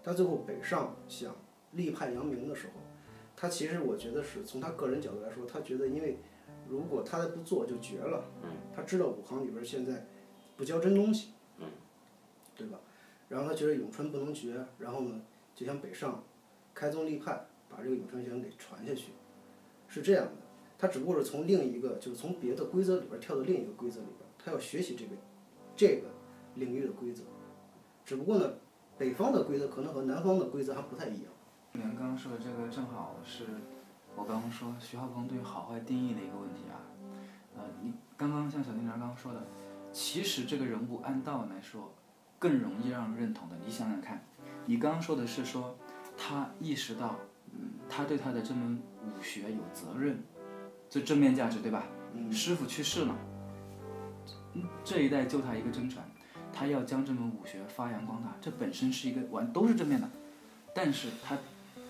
[0.01, 1.35] 他最后北上想
[1.71, 2.73] 立派扬名的时候，
[3.35, 6.17] 他其实我觉得是从他个人角度来说，他觉得因为
[6.69, 8.23] 如果他再不做就绝了。
[8.75, 10.05] 他知道武行里边现在
[10.55, 11.33] 不教真东西。
[12.55, 12.77] 对吧？
[13.29, 15.21] 然后他觉得咏春不能绝，然后呢
[15.55, 16.21] 就想北上
[16.73, 19.13] 开宗立派，把这个咏春拳给传下去，
[19.87, 20.31] 是这样的。
[20.77, 25.11] 他只不过是从另一个，就是从别的规则里边跳到另一个规则里边，他要学习这个
[25.73, 26.09] 这个
[26.55, 27.23] 领域的规则。
[28.03, 28.55] 只不过呢，
[28.97, 31.31] 北方的规则可能和南方的规则还不太一样。
[31.71, 33.45] 你们刚刚说的这个正好是
[34.15, 36.81] 我刚刚说徐浩峰对好坏定义的一个问题啊。
[37.55, 39.45] 呃，你刚刚像小金莲刚刚说的，
[39.91, 41.93] 其实这个人物按道来说
[42.37, 43.55] 更容易让人认同的。
[43.65, 44.23] 你想想看，
[44.65, 45.77] 你刚刚说的是说
[46.17, 47.15] 他意识到，
[47.51, 50.23] 嗯，他对他的这门武学有责任，
[50.89, 51.85] 这正面价值对吧？
[52.13, 53.15] 嗯师傅去世了，
[54.53, 56.03] 嗯这一代就他一个真传，
[56.51, 60.09] 他要将这门武学发扬光大，这本身是一个完都是正面的，
[60.73, 61.37] 但是他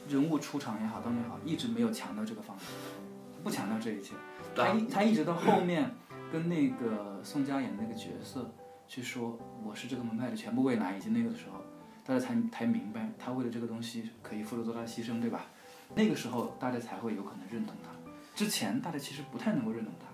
[0.09, 2.65] 人物出场也好，当也好，一直没有强调这个方面，
[3.43, 4.15] 不强调这一切，
[4.55, 5.89] 他一他一直到后面
[6.31, 8.51] 跟那个宋佳演的那个角色
[8.87, 11.63] 去说我是这个门派的全部未来，以及那个的时候，
[12.03, 15.45] 大家才才明白他为了这个东西可以付出多大的牺牲，对吧？
[15.95, 17.91] 那个时候大家才会有可能认同他。
[18.35, 20.07] 之前大家其实不太能够认同他，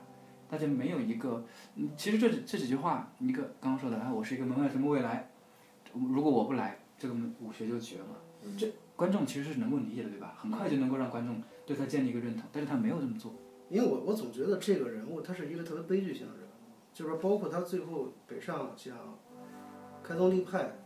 [0.50, 5.30] 大家没有一个，嗯，其实这这几句话，一个刚刚说的，啊，我是一个门派什么未来，
[5.94, 8.06] 如果我不来，这个门武学就绝了。
[8.58, 10.36] 这观众其实是能够理解的，对吧？
[10.38, 13.34] 很快就能够让观众对他建立一个认同，但是他没有这么做。
[13.70, 18.96] 因为我我总觉得这个人物他是一个特别悲剧性的人物，就是说包括他最后北上讲
[20.04, 20.78] 开宗立派，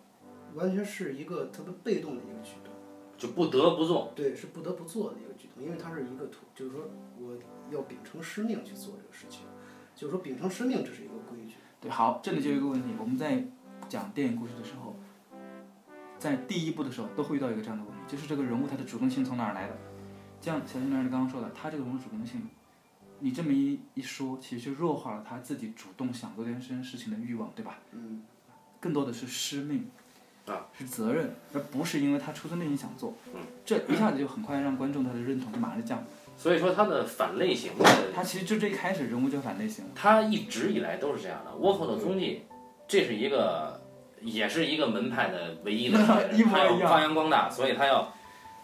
[0.56, 2.74] 完全是一个特别被动的一个举动。
[3.18, 4.14] 就不得不做。
[4.16, 7.38] 对，是不得不做的一个举动，因为他是一个土，就是说我
[7.70, 9.42] 要秉承师命去做这个事情，
[9.94, 11.56] 就是说秉承师命这是一个规矩。
[11.82, 13.46] 对，好，这里就有一个问题，我们在
[13.90, 14.96] 讲电影故事的时候，
[16.20, 19.76] 在第一部的时候都会遇到一个这样的问题，就是这个人物他的主动性从哪儿来的？
[20.42, 22.48] 像小金老师刚刚说的，他这个人物主动性，
[23.20, 27.80] 你这么一一说，其实就弱化了他自己主动想做这件事情的欲望，对吧？
[27.94, 28.22] 嗯，
[28.80, 29.90] 更多的是师命，
[30.46, 33.14] 啊，是责任，而不是因为他出自内心想做。
[33.34, 36.04] 嗯，这一下子就很快让观众他的认同就马上就降。
[36.38, 39.86] 所以说他的反类型的，他其实就这一开始人物就反类型。
[39.94, 41.52] 他一直以来都是这样的。
[41.52, 42.44] 倭寇的踪迹，
[42.88, 43.79] 这是一个，
[44.22, 48.12] 也是一个门派的唯一的少 一模一样人，他要发扬光大，所以他要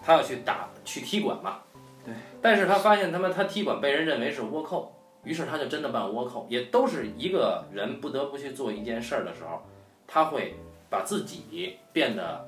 [0.01, 1.59] 他要去打去踢馆嘛。
[2.03, 2.13] 对。
[2.41, 9.61] 但是他发现他妈他踢馆被人认为是倭寇，于是他就真的办倭寇，也都是一个人不得不去做一件事儿的时候，
[10.05, 10.55] 他会
[10.89, 12.47] 把自己变得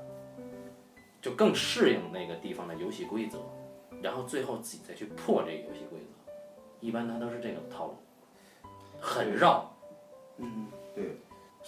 [1.20, 3.38] 就更适应那个地方的游戏规则，
[4.00, 6.32] 然后最后自己再去破这个游戏规则。
[6.80, 7.96] 一般他都是这个套路，
[9.00, 9.68] 很绕。
[10.36, 10.68] 嗯，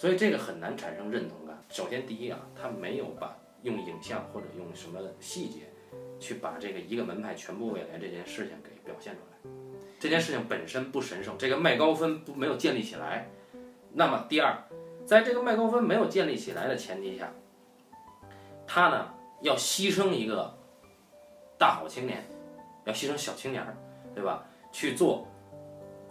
[0.01, 1.55] 所以这个很难产生认同感。
[1.69, 5.71] 首先，第一啊，他没有把用影像或者用什么细节
[6.19, 9.51] 去把这个一个门派全部未来这件事情给表现出来。
[9.99, 13.29] 这件事情本身不神圣，这个麦高芬不没有建立起来。
[13.93, 14.57] 那么第二，
[15.05, 17.31] 在这个麦高芬没有建立起来的前提下，
[18.65, 20.51] 他呢要牺牲一个
[21.59, 22.25] 大好青年，
[22.85, 23.63] 要牺牲小青年，
[24.15, 24.43] 对吧？
[24.71, 25.27] 去做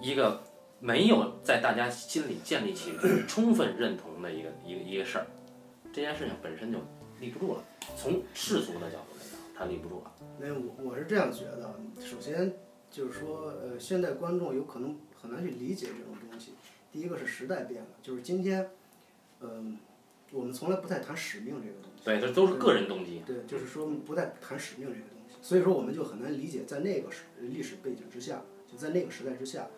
[0.01, 0.41] 一个
[0.81, 2.93] 没有在大家心里建立起
[3.29, 5.27] 充分认同的一个一个一个事儿，
[5.93, 6.79] 这件事情本身就
[7.21, 7.65] 立不住了。
[7.97, 10.13] 从世俗的角度来讲，它立不住了。
[10.39, 12.55] 那我我是这样觉得，首先
[12.91, 16.55] 就是说，呃，现在观众有可能很难去理解这种东西。
[16.91, 18.71] 第一个是时代变了，就是今天，
[19.41, 19.79] 嗯、
[20.33, 22.05] 我们从来不太谈使命这个东西。
[22.05, 23.23] 对，这都是个人动机。
[23.27, 29.69] 对，就是说不再谈使命这个东西，所以说我们就很难理解，在那个时历史背景之下，就在那个时代之下，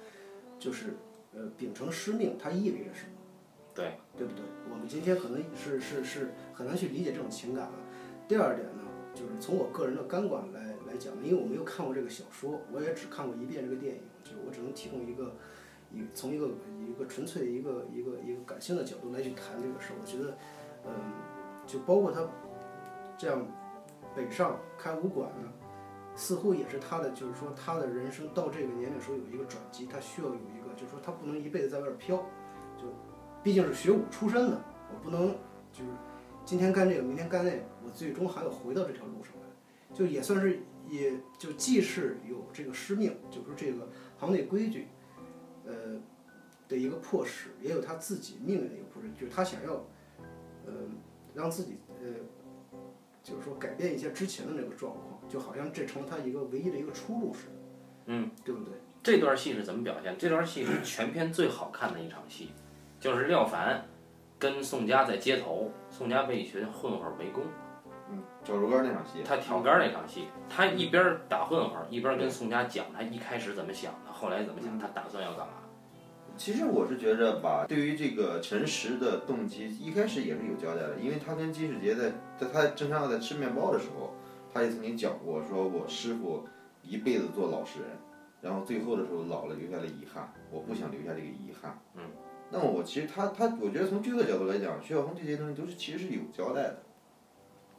[0.62, 0.94] 就是
[1.34, 3.10] 呃秉承使命它意味着什么？
[3.74, 4.44] 对，对不对？
[4.70, 7.72] 我们今天可能是是是很难去理解这种情感了。
[8.28, 15.34] 第二点呢，就是从我个人的感官来来讲，因为我没有看过这个小说，我也只看过一遍这个电影，就是我只能提供一个
[15.90, 16.48] 一从一个
[16.86, 19.96] 一个纯粹一个一个一个感性的角度来去谈这个事儿。
[20.00, 20.38] 我觉得，
[20.86, 20.92] 嗯，
[21.66, 22.24] 就包括他
[23.18, 23.44] 这样
[24.14, 25.48] 北上开武馆呢，
[26.14, 32.16] 似乎也是他的，就是说他的人生到这个年龄时候有一个转机，他需要有一个，就是说他不能一辈子在外边飘，
[32.76, 32.84] 就
[33.42, 34.60] 毕竟是学武出身的，
[34.92, 35.28] 我不能
[35.72, 35.90] 就是
[36.44, 44.88] 今天干这个，明天干那个，我最终还要回到这条路上来，就也算是，也就既是有这个师命，就是这个行内规矩，
[45.64, 45.72] 呃
[46.68, 49.72] 的一个迫使，也有他自己命运的一个迫使，就是他想要，
[50.66, 50.72] 呃，
[51.34, 52.78] 让自己呃，
[53.22, 57.52] 就是说改变一些之前的那个状况，就好像这成了他一个唯一的一个出路似的，
[58.06, 58.74] 嗯，对不对？
[59.02, 60.14] 这段戏是怎么表现？
[60.18, 62.50] 这段戏是全片最好看的一场戏，
[63.00, 63.82] 就是廖凡
[64.38, 67.44] 跟宋佳在街头，宋佳被一群混混围攻，
[68.10, 75.54] 嗯，脚竹竿那场戏，他挑杆那场戏，他一边打混混，一边跟宋佳讲他一开始怎么想的，后来怎么想，他打算要干嘛。
[76.34, 84.14] 其实我是觉着吧，对于这个陈实的动机，一开始也是有交代的，因为他跟金世杰在在他正常在吃面包的时候，
[84.52, 86.46] 他也曾经讲过，说我师傅
[86.82, 87.88] 一辈子做老实人，
[88.40, 91.78] 然后最后的时候老了留下了遗憾，我不想留下这个遗憾。
[91.94, 92.02] 嗯。
[92.50, 96.82] 那么我其实他他，我觉得从剧作角度来讲，徐小凤这些东西都是其实是有交代的。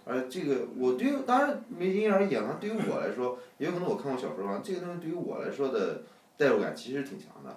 [0.05, 6.01] 而这个我对于当然没因人而异啊，对于我来说，也有可能我看过小说啊，这个东西对于我来说的
[6.35, 7.55] 代入感其实挺强的。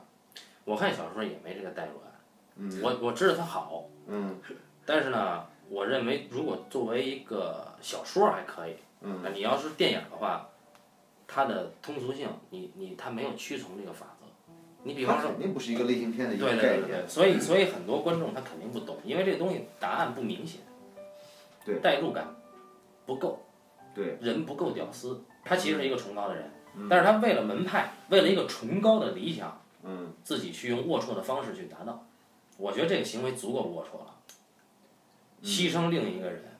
[0.64, 2.12] 我看小说也没这个代入感，
[2.56, 4.38] 嗯我我知道它好，嗯
[4.84, 9.20] 但是呢，我认为如果作为一个小说还可以，嗯。
[9.22, 10.48] 那你要是电影的话，
[11.26, 14.26] 它的通俗性，你你它没有屈从这个法则。
[14.82, 16.82] 你比方说，它肯定不是一个类型片的一个对概念。
[16.82, 20.60] 对对对，所以所以很多观众他肯定不懂，因为这个东西答案不明显，
[21.64, 21.80] 对。
[21.80, 22.24] 代入感
[23.04, 23.44] 不够，
[23.94, 26.86] 对，人不够屌丝，他其实是一个崇高的人，嗯。
[26.88, 32.06] 但是他为了门派，为了一个崇高的理想，嗯，自己去用龌龊的方式去达到，
[32.56, 34.14] 我觉得这个行为足够龌龊了，
[35.42, 36.55] 牺牲另一个人，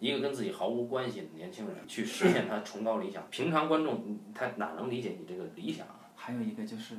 [0.00, 6.10] 一个跟自己毫无关系的年轻人去实现他崇高理想，平常观众他哪能理解你这个理想啊？
[6.16, 6.96] 还有一个就是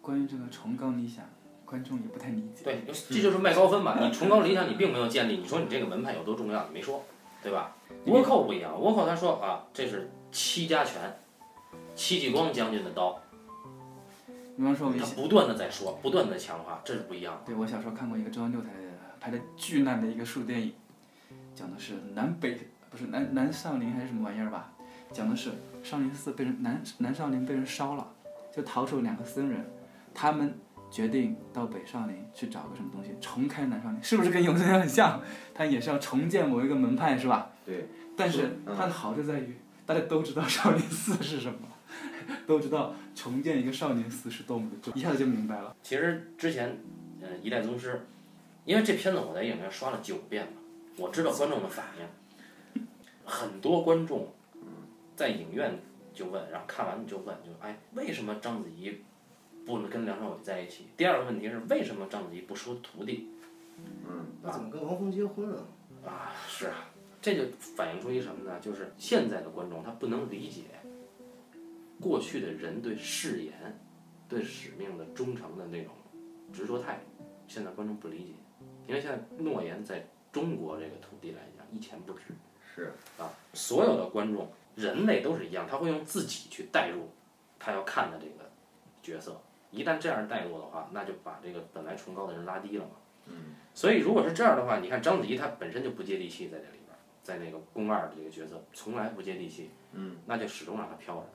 [0.00, 1.24] 关于这个崇高理想，
[1.64, 2.62] 观众也不太理解。
[2.62, 3.98] 对，这就是卖高分嘛。
[4.00, 7.02] 你崇高理想你并没有建立，你说你这个门派有多重要，你没说，
[7.42, 7.74] 对吧？
[8.06, 11.18] 倭寇不一样，倭寇他说啊，这是戚家拳，
[11.94, 13.18] 戚继光将军的刀，
[14.56, 17.40] 比方说他，不断的在说，不断的强化，这是不一样的。
[17.46, 18.68] 对我小时候看过一个中央六台
[19.18, 20.74] 拍的巨烂的一个术电影，
[21.54, 22.58] 讲的是南北
[22.90, 24.72] 不是南南少林还是什么玩意儿吧，
[25.10, 25.50] 讲的是
[25.82, 28.12] 少林寺被人南南少林被人烧了，
[28.54, 29.64] 就逃出两个僧人，
[30.14, 30.54] 他们
[30.90, 35.20] 决定到北少林去找个什么东西重开南少林，是不是跟永生很像？
[35.54, 37.50] 他也是要重建某一个门派是吧？
[37.64, 37.88] 对。
[38.14, 41.60] 但是嗯它的好就在于大家都知道少林寺是什么，
[42.46, 45.74] 都知道重建一个少林寺是多么的重，一下子就明白了。
[45.82, 46.78] 其实之前，
[47.22, 48.06] 呃，一代宗师，
[48.66, 50.52] 因为这片子我在影院刷了九遍了，
[50.96, 52.82] 我知道观众的反应，
[53.24, 54.28] 很多观众
[55.16, 55.78] 在影院
[56.12, 59.02] 就问，然后看完就问，就哎，为什么章子怡
[59.64, 60.88] 不能跟梁朝伟在一起？
[60.96, 63.28] 第二个问题是为什么章子怡不收徒弟？
[64.06, 65.64] 嗯，那怎么跟王峰结婚啊？
[66.04, 66.90] 啊，是啊，
[67.20, 68.60] 这就反映出一什么呢？
[68.60, 70.62] 就是现在的观众他不能理解
[72.00, 73.80] 过去的人对誓言、
[74.28, 75.94] 对使命的忠诚的那种
[76.52, 78.32] 执着态度，现在观众不理解，
[78.86, 82.22] 因为现在诺言在中国这个土地来讲一钱不值。
[82.74, 87.10] 是啊，所有的观众，人类都是一样，他会用自己去代入
[87.58, 88.50] 他要看的这个
[89.02, 89.38] 角色。
[89.70, 92.92] 一旦这样代入的话，那就把这个本来崇高的人拉低了嘛。
[93.26, 93.54] 嗯。
[93.74, 99.70] 所以如果是这样的话，你看章子怡她本身就不接地气，在这里边，在那个宫二的这个角色从来不接地气。
[99.92, 100.16] 嗯。
[100.24, 101.26] 那就始终让他飘着。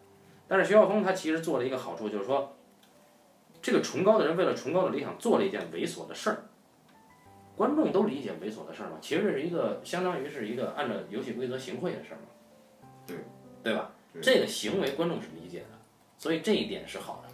[0.48, 2.56] 但是徐晓峰他其实做了一个好处，就是说，
[3.62, 6.46] 这个崇高的人为了崇高的理想做了一件猥琐的事儿。
[7.58, 12.30] 观众都理解猥琐的事儿嘛，其实这是一个相当于是一个按照游戏规则行贿的事儿嘛，
[13.08, 13.18] 对
[13.64, 13.92] 对吧？
[14.14, 15.80] 对这个行为观众是理解的，
[16.20, 17.34] 所以这一点是好的，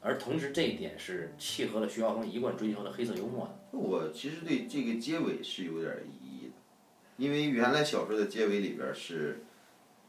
[0.00, 3.76] 而同时这一点是契合了徐浩峰一贯追求的黑色幽默的。
[3.76, 6.54] 我其实对这个结尾是有点儿疑义的，
[7.16, 9.44] 因为原来小说的结尾里边儿是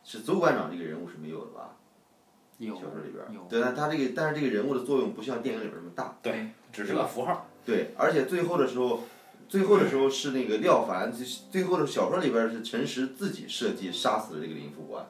[0.04, 1.76] 是邹馆长这个人物是没有的吧？
[2.60, 6.18] 有小说里边儿有，对，但他这个但是这个人物的作用不像电影里边儿那么大。
[6.22, 7.48] 对，只是个符号。
[7.66, 9.02] 对，而且最后的时候，
[9.48, 15.06] 最后的时候是那个廖凡，就是最后的小说里边儿是陈实自己设计杀死了这个林副官，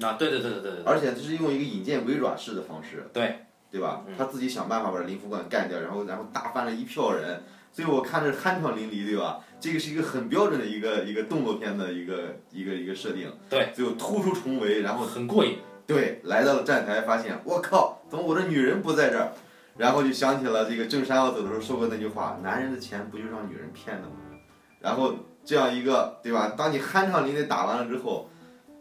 [0.00, 4.04] 啊，对对对对对对，而且这是用一个引荐鬼爪式的方式，对，对吧？
[4.06, 9.40] 嗯他自己想办法把林副官干掉，然后然后打翻了一票人，所以我看着酣畅淋漓，对吧？
[9.60, 15.58] 这个是一个很标准的一个一个动作片的一个一个一个设定，对，最后突出重围，然后很过瘾。
[15.86, 19.32] 对，来到了站台，发现我靠，怎么我的女人不在这儿？
[19.78, 24.16] 然后就想起了这个郑山要走的时候说过那句话：“男人的钱不就让女人骗的吗？”
[24.80, 25.14] 然后
[25.44, 26.54] 这样一个，对吧？
[26.58, 28.28] 当你酣畅淋漓打完了之后，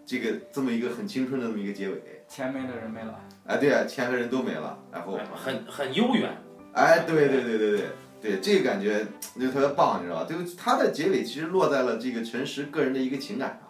[0.05, 6.35] 这个这么一个很青春的这么一个结尾，钱没了人没了，哎，对啊，钱和人都没了，然后，很很悠远。
[6.73, 7.85] 哎，对对对对对
[8.21, 9.05] 对，这个感觉
[9.39, 10.27] 就特别棒，你知道吧？
[10.27, 13.63] 就是它的结尾其实落在了这个陈实个人的一个情感上。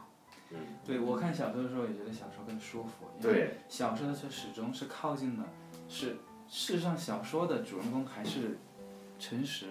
[0.86, 5.43] 对我看小说的时候也觉得小说更舒服，因为对，小说的却始终是靠近的，
[5.89, 6.15] 是
[6.49, 8.57] 事实上小说的主人公还是
[9.19, 9.67] 陈实，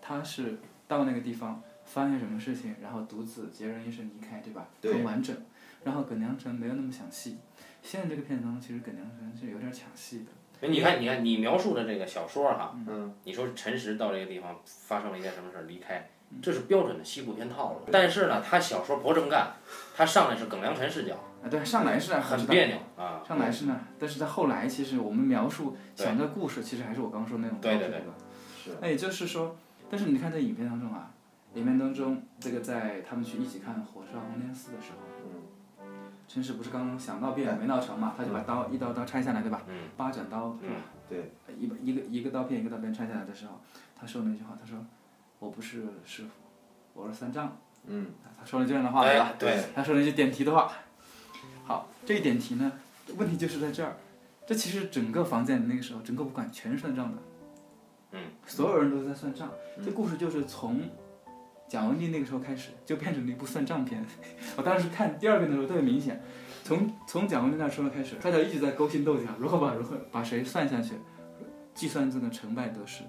[0.00, 4.68] 他是到那个地方发现什么事情，然后独自孑然一身离开，对吧？
[4.80, 5.36] 对很完整。
[5.82, 7.38] 然后耿良辰没有那么抢戏，
[7.82, 10.68] 现在这个片中其实耿良辰是有点抢戏的。
[10.68, 16.10] 你看，你看，你描述的这个小说哈，嗯，你说陈实到这个地方发生了一件什么事儿离开，
[16.42, 17.80] 这是标准的西部片套路。
[17.90, 19.54] 但是呢，他小说不这么干，
[19.96, 23.22] 他上来是耿良辰视角，啊，对，上来是很别扭啊。
[23.26, 28.74] 上来是呢，但是在后来，其实我们描述讲的故事，其实还是我刚刚说那种对对对方式的。
[28.74, 29.56] 是那也就是说，
[29.88, 31.10] 但是你看在影片当中啊，
[31.54, 34.98] 影片当中这个在他们去一起看《火烧红莲寺》的时候，
[35.80, 39.62] 嗯，陈实不是刚刚想闹变没闹成嘛，他就把刀一刀刀拆下来，对吧？
[39.68, 40.74] 嗯八斩刀是吧？
[41.08, 41.32] 对。
[41.58, 43.58] 一把一个一个刀片一个刀片拆下来的时候，
[43.98, 44.78] 他说那句话，他说
[45.40, 46.30] ：“我不是师傅，
[47.02, 47.56] 我是三丈。
[47.86, 49.34] 嗯，”他说了这样的话，对吧哎？
[49.38, 50.70] 对，他说了一句点题的话。
[52.00, 52.72] 好，这一点题呢，
[53.16, 53.96] 问题就是在这儿。
[54.46, 57.22] 这其实整个房间里那个时候，整个武馆全是算账的。
[58.12, 58.20] 嗯。
[58.46, 59.50] 所有人都在算账。
[59.84, 60.80] 这故事就是从
[61.68, 64.04] 蒋雯丽那个时候开始，就变成了一部算账片。
[64.56, 66.20] 我当时看第二遍的时候特别明显，
[66.64, 70.94] 从从蒋雯丽那时候开始，大家一直在勾心斗角，如何把如何把谁算下去，
[71.74, 73.04] 计算这个成败得失。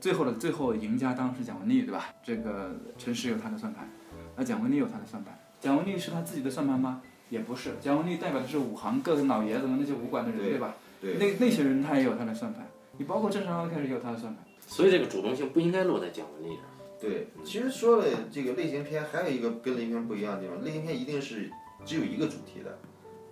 [0.00, 2.06] 最后的最后赢家当然是蒋雯丽，对吧？
[2.22, 3.88] 这个陈实有他的算盘，
[4.36, 5.36] 而蒋雯丽有他的算盘。
[5.58, 7.02] 蒋雯丽是他自己的算盘吗？
[7.30, 10.74] 也不是，蒋雯丽代表的是武行各个老爷子们那些武馆的人，对对吧？
[11.00, 12.68] 对，那那些人他也有他的算盘，
[12.98, 14.44] 你包括郑少开始也有他的算盘。
[14.66, 16.68] 所以这个主动性不应该落在蒋雯丽这儿。
[17.00, 21.50] 对，其实说了这个类型片，还有一个跟类型片不一样的地方，类型片一定是
[21.84, 22.78] 只有一个主题的，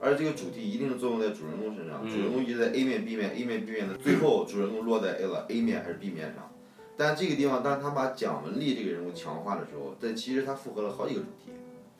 [0.01, 6.51] 而这个主题一定是作用在主人公身上，嗯主人公一直在 A 面、B 面、A 面、B 面的，最后主人公落在 A 了 A 面还是 B 面上。
[6.97, 11.53] 但这个地方，当他把蒋雯丽这个人物强化的时候，但其实他复合了好几个主题。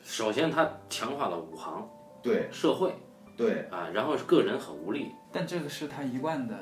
[0.03, 1.87] 首先，他强化了武行、
[2.21, 2.93] 对社会
[3.37, 6.55] 对啊，然后是个人很无力，但这个是他一贯的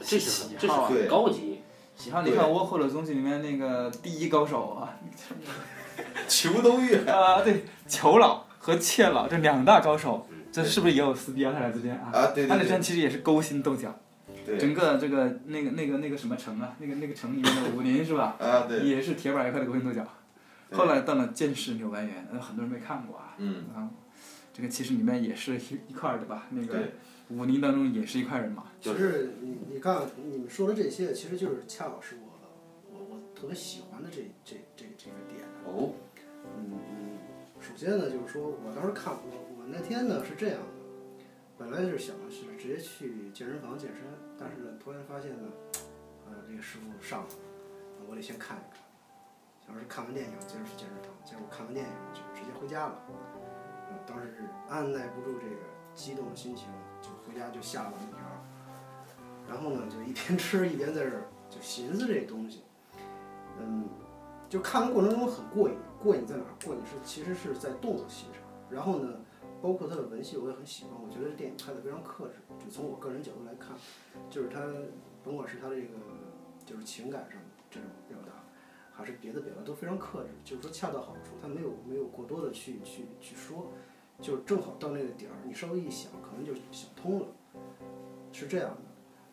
[0.00, 0.88] 这是很这是喜好啊。
[0.88, 1.60] 对很高级。
[1.96, 4.94] 喜好，你看《倭寇的踪迹》里面那个第一高手啊，
[6.28, 11.52] 裘东岳，啊对，裘老和妾老这两大高手嗯，这是不是也有撕逼啊？
[11.52, 12.12] 他俩之间啊？
[12.12, 13.92] 啊，对他俩之间其实也是勾心斗角。
[14.58, 18.36] 整个这个那个那个那个什么城啊，那个那个城里面的武林是吧？
[18.38, 20.06] 啊对，也是铁板一块的勾心斗角。
[20.68, 23.34] 对后来到了《剑士柳白猿》，呃，很多人没看过啊。
[23.38, 23.90] 嗯，啊，
[24.52, 26.46] 这个其实里面也是一一块儿的吧？
[26.50, 26.88] 那个
[27.30, 28.64] 武林当中也是一块人马。
[28.80, 32.50] 就是你你看你们说的这些，其实就是恰好是我
[32.92, 35.40] 我我特别喜欢的这这这这个点。
[35.64, 35.94] 哦，
[36.44, 37.18] 嗯嗯，
[37.60, 41.24] 首先呢，就是说我当时看我我那天呢是这样的，
[41.56, 44.02] 本来是想是直接去健身房健身，
[44.38, 45.48] 但是呢突然发现呢，
[46.26, 47.28] 呃这个师傅上了，
[48.08, 48.82] 我得先看一看。
[49.68, 52.98] 当时看完电影接着去健身房，结果看完电影就直接回家了。
[53.90, 55.62] 嗯，当时是按耐不住这个
[55.94, 56.66] 激动的心情，
[57.02, 58.18] 就回家就下了面条，
[59.46, 62.64] 然后呢就一边吃一边在这儿就寻思这东西。
[63.60, 63.88] 嗯，
[64.48, 66.50] 就看的过程中很过瘾，过瘾在哪儿？
[66.64, 69.20] 过瘾是其实是在动作戏上，然后呢，
[69.60, 73.76] 包括他的文戏我也很喜欢，我觉得这电影拍的非常克制，就从我个人角度来看，
[74.30, 74.60] 就是他
[75.24, 75.88] 甭管是他这个
[76.64, 77.40] 就是情感上
[77.70, 78.27] 这种表达，
[78.98, 83.70] 还是别的表达都非常克制，就是说恰到好处，他没有没有过多的去去去说，
[84.20, 87.26] 就是正好到那个点儿，你稍微一想，可能就想通了，
[88.32, 88.80] 是这样的。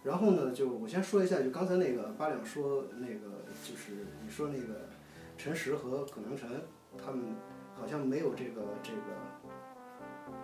[0.03, 4.87] 然后呢，就我先说一下，就刚才那个八两说那个，就是你说那个
[5.35, 6.47] 陈实和葛良辰
[6.95, 7.35] 他们
[7.73, 9.17] 好像没有这个这个，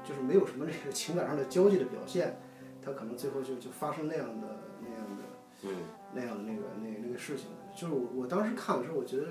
[0.03, 2.39] 就是没有什么这个情感上的交际的表现，
[2.83, 4.47] 他可能最后就就发生那样的
[4.81, 5.23] 那样的
[5.61, 5.69] 嗯
[6.11, 7.45] 那样的那个那那个事情。
[7.75, 9.27] 就是我我当时看的时候，我觉得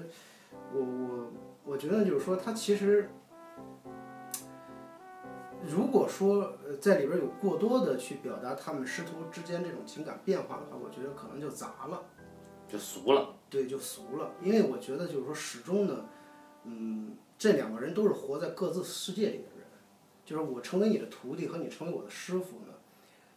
[0.73, 1.33] 我我
[1.65, 3.09] 我觉得就是说他其实。
[5.69, 12.03] 如果说呃在里边有过多的去表达他们师徒之间这种情感变化的话，我觉得可能就杂了。
[12.67, 13.35] 就俗了。
[13.51, 14.31] 对，就俗了。
[14.43, 16.07] 因为我觉得就是说，始终呢，
[16.65, 19.67] 嗯，这两个人都是活在各自世界里的人。
[20.25, 22.73] 就是我成为你的徒弟和你成为我的师傅呢，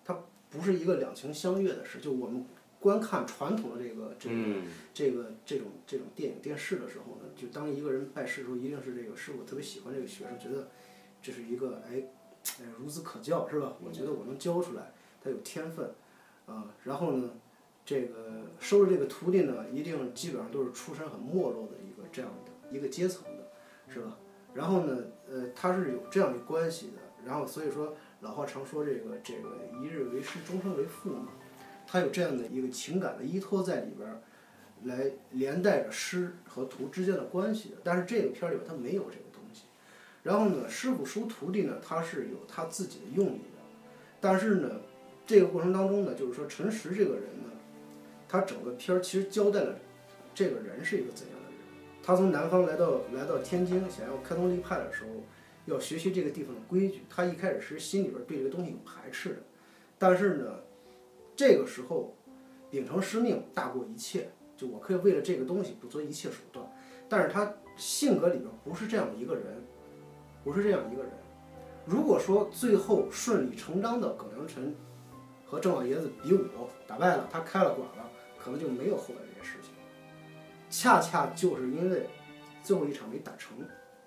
[0.06, 0.18] 它
[0.49, 1.99] 不是一个两情相悦的事。
[1.99, 2.45] 就我们
[2.84, 10.67] 观看传统的这个这个、嗯这个这种这种电影电视的时候呢，就当一个人拜师的时候，一定是这个师傅特别喜欢这个学生，觉得
[11.21, 12.03] 这是一个哎
[12.59, 13.77] 哎孺子可教是吧？
[13.81, 14.91] 我觉得我能教出来，
[15.23, 15.89] 他有天分
[16.45, 17.29] 啊、然后呢，
[17.86, 23.47] 这个收了这个徒弟呢，一定基本上都是出身很没落的一个这样的一个阶层的，
[23.88, 24.17] 是吧？
[24.53, 26.93] 然后呢，呃，他是有这样的关系的。
[27.25, 31.29] 然后所以说，老话常说这个这个一日为师，终身为父嘛，
[31.93, 34.17] 他有这样的一个情感的依托在里边儿，
[34.85, 37.75] 来连带着师和徒之间的关系的。
[37.83, 39.65] 但是这个片儿里边儿他没有这个东西。
[40.23, 43.61] 然后呢，师傅收徒弟呢，他是有他自己的用意的。
[44.19, 44.81] 但是呢，
[45.27, 47.51] 这个过程当中呢，就是说陈实这个人呢，
[48.27, 49.75] 他整个片儿其实交代了
[50.33, 51.59] 这个人是一个怎样的人。
[52.01, 55.09] 他从南方来到来到天津，想要开宗立派的时候，
[55.67, 57.03] 要学习这个地方的规矩。
[57.07, 59.43] 他一开始是心里边对这个东西有排斥的，
[59.99, 60.59] 但是呢，
[61.36, 62.15] 这个时候
[62.69, 66.65] 秉承师命大过一切，就我可以为了这个东西不择一切手段。
[67.09, 69.61] 但是他性格里边不是这样一个人，
[70.43, 71.11] 不是这样一个人。
[71.86, 74.73] 如果说最后顺理成章的耿良辰
[75.45, 76.45] 和郑老爷子比武
[76.88, 78.09] 打败了，他开了馆了，
[78.39, 79.71] 可能就没有后来这些事情。
[80.69, 82.07] 恰恰就是因为
[82.63, 83.57] 最后一场没打成，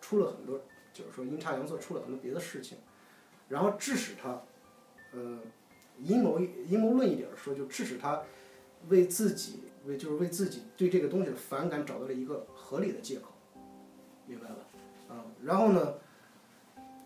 [0.01, 0.59] 出了很多，
[0.93, 2.79] 就是说阴差阳错出了很多别的事情，
[3.49, 4.43] 然后致使他，
[5.13, 5.39] 呃，
[5.99, 8.23] 阴谋阴谋论一点儿说，就致使他
[8.89, 13.33] 为自己为就是为自己对这个东西的反感找到了一个合理的借口，
[14.27, 14.57] 明白吧？
[15.09, 15.95] 啊、然后呢，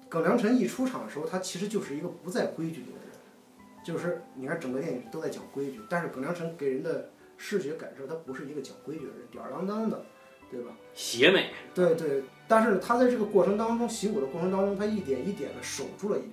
[0.08, 10.04] 耿良辰一出场的时候，他其实就是一个不在规矩里的人，就是你看整个电影都在讲规矩，但是耿良辰给人的视觉感受，他不是一个讲规矩的人，吊儿郎当的，
[10.50, 10.76] 对吧？
[10.94, 11.52] 邪美。
[11.74, 16.32] 对对，但是，他在这个过程当中，习武的过程当中，他一点一点的守住了一点？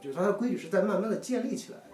[0.00, 1.84] 就是他的规矩是在慢慢的建立起来的。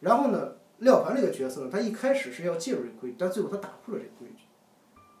[0.00, 4.44] 然后呢，廖凡这个角色呢，他一开始是要介入这个规矩，但最后他打破了这个规矩。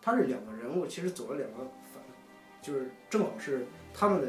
[0.00, 1.58] 他这两个人物其实走了两个
[1.92, 2.02] 反，
[2.62, 4.28] 就是正好是他们的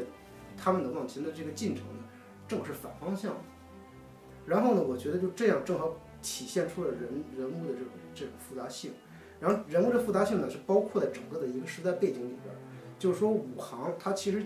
[0.56, 2.04] 他们的往前的这个进程呢，
[2.46, 3.40] 正好是反方向的。
[4.46, 8.92] 然后呢，我觉得就这样正好体现出了人人物的这种这种复杂性。
[9.38, 12.54] 然后人物的复杂性呢，是包括在整个的一个时代背景里边。
[12.98, 14.44] 就是说，武行它其实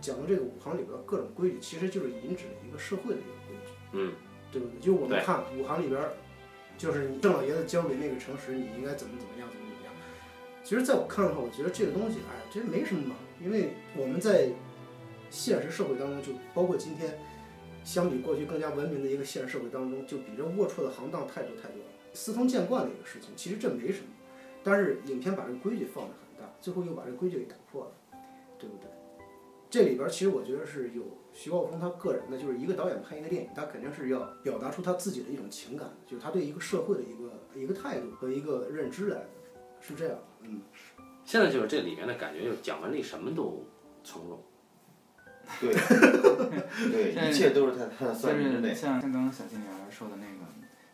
[0.00, 4.12] 讲的这个武行里边各种规矩，其实就是引指了一个社会的一个规矩，嗯，
[4.52, 4.80] 对不对？
[4.80, 6.12] 就我们看武行里边儿，
[6.76, 9.92] 就是你郑老爷子交给那个程实，你应该怎么怎么样，怎么怎么样。
[10.62, 14.50] 其实，在我看的话，我觉得这个东西，哎，这没什么嘛，因为我们在
[15.30, 17.18] 现实社会当中，就包括今天，
[17.84, 23.30] 相比过去更加文明的一个现实社会当中，就比这龌龊的行当太多太多了，司空见惯的一个事情。
[23.36, 24.08] 其实这没什么，
[24.64, 28.18] 但是影片把这个规矩放得很大，最后又把这个规矩给打破了，
[28.58, 28.90] 对不对？
[29.68, 31.02] 这里边其实我觉得是有
[31.32, 39.28] 徐浩峰他个人的，就是一个导演拍一个电影，他肯定是要表达出他自己的一种情感，就是他对一个社会的一个一个态度和一个认知来的，
[39.80, 40.62] 是这样，嗯。
[41.24, 43.64] 现在就是这里面的感觉，就是蒋雯丽什么都
[44.04, 44.40] 从容。
[45.60, 45.72] 对，
[46.90, 48.68] 对， 一切都是他他的算计之内。
[48.68, 50.46] 是像像刚刚小金莲说的那个，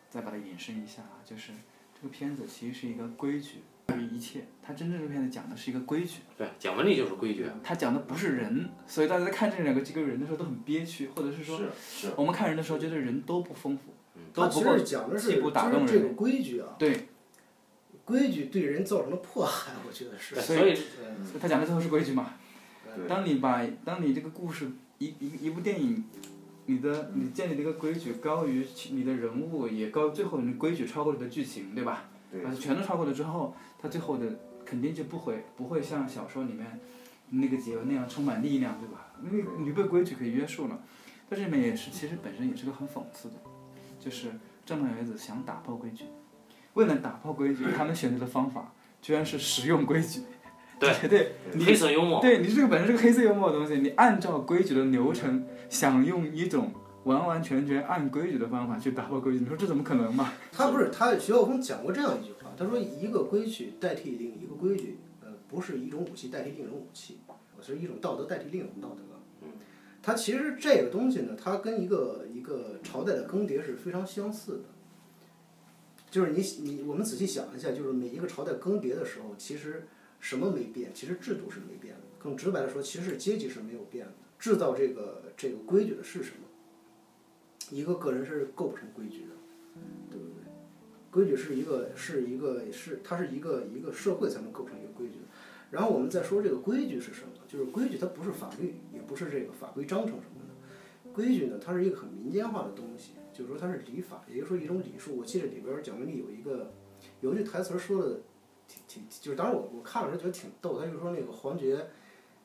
[0.08, 1.52] 再把它引申一下啊，就是
[1.94, 3.58] 这个片子其实是一个规矩，
[3.92, 7.46] 关于一切，它真正这个片子讲的是一个规矩，对，蒋雯丽就是规矩。
[7.62, 11.64] 它讲的不是人，所以大家在看这两个几个人的时候都很憋屈，或者是说是
[12.08, 17.08] 是，我们看人的时候觉得人都不丰富，嗯都不够他其实讲的是既不打动人这个人规矩啊，对，
[18.04, 20.34] 规矩对人造成了迫害，我觉得是。
[20.34, 22.34] 对所以对他讲的最后是规矩嘛。
[23.08, 26.04] 当你把当你这个故事一一一部电影，
[26.66, 32.10] 你的你建立的一个规矩高于你的人物，也高最后你的规矩超过你的剧情，对吧？
[32.32, 34.26] 对而且全都超过了之后，他最后的
[34.64, 36.80] 肯定就不会不会像小说里面
[37.28, 39.12] 那个结尾那样充满力量，对吧？
[39.22, 40.80] 因为你被规矩给约束了。
[41.28, 43.34] 但这里面也是其实本身也是个很讽刺的，
[44.00, 44.28] 就是
[44.66, 46.04] 正当原子想打破规矩，
[46.74, 50.22] 为了打破规矩，他们选择的方法居然是使用规矩。
[50.78, 56.72] 对对， 你黑色幽默，对你这个本身是个黑色幽默的东西，你按照规矩的流程，想用一种
[57.04, 60.32] 完完全全按规矩的方法去打破规矩，你说这怎么可能嘛？
[60.52, 67.18] 他不是他徐晓峰讲过这样一句话，他说一个规矩代替另一个规矩，呃，不是一种武器代替另一种武器，
[67.60, 69.02] 是一种道德代替另一种道德。
[69.42, 69.48] 嗯，
[70.02, 74.64] 它其实这个东西呢，它跟一个一个朝代的更迭是非常相似的。
[76.10, 79.86] 就是你你我们仔细想一下，就是每一个朝代更迭的时候，其实
[80.20, 80.90] 什么没变？
[80.92, 82.00] 其实制度是没变的。
[82.18, 84.12] 更直白的说，其实是阶级是没有变的。
[84.38, 86.46] 制造这个这个规矩的是什么？
[87.72, 89.30] 一个个人是构不成规矩的，
[90.10, 90.44] 对不对？
[91.10, 95.14] 规矩是一个是一个是它是一个一个社会才能构成一个规矩。
[95.70, 97.32] 然后我们再说这个规矩是什么？
[97.48, 101.12] 就是规矩它不是法律，也不是这个法规章程什么的。
[101.14, 105.16] 规矩呢，它是一个很民间化的东西，就是说它是礼法，也就是说一种礼数。
[105.16, 106.72] 我记得里边儿蒋雯丽有一个
[107.22, 108.20] 有一句台词儿说的
[108.68, 111.86] 挺挺，就是当时我我看了时候觉得挺逗，他就说那个黄觉，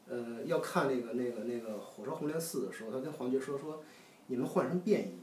[0.07, 3.83] 呃，要看那个那个那个火烧红莲寺的时候，他跟黄觉说说，
[4.27, 5.19] 你们换成便衣，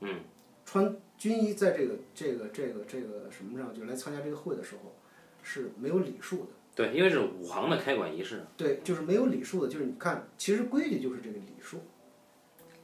[0.00, 0.20] 嗯，
[0.64, 4.94] 穿军衣在这个这个这个这个什么上就来参加这个会的时候
[5.42, 6.48] 是没有礼数的。
[6.74, 11.78] 对，因为是武行的开馆仪式，对，就是没有礼数的，就是你看，其实规矩就是这个礼数，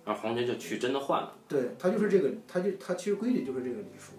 [0.05, 1.37] 然后黄觉就去真的换了。
[1.49, 4.13] 对，他就是这个，他就他其实规矩就是这个礼数。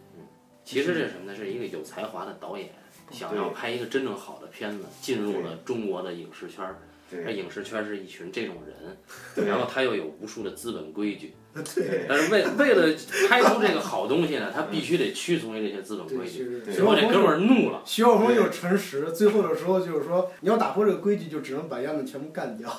[0.63, 1.35] 其实这是什么呢？
[1.35, 2.69] 是一个有才华的导演，
[3.09, 6.77] 想要拍一个真正好的片子，进入了中国的影视圈儿。
[7.11, 8.97] 对这影视圈是一群这种人，
[9.35, 11.33] 对然后他又有无数的资本规矩，
[11.75, 12.97] 对，但是为为了
[13.27, 16.61] 拍出这个好东西呢，他必须得屈从于这些资本，规矩。
[16.61, 22.69] 最后这哥们儿怒了，徐浩峰又诚实，最后的时候就是说，你要打破这个规矩，就只能把丫们全部干掉。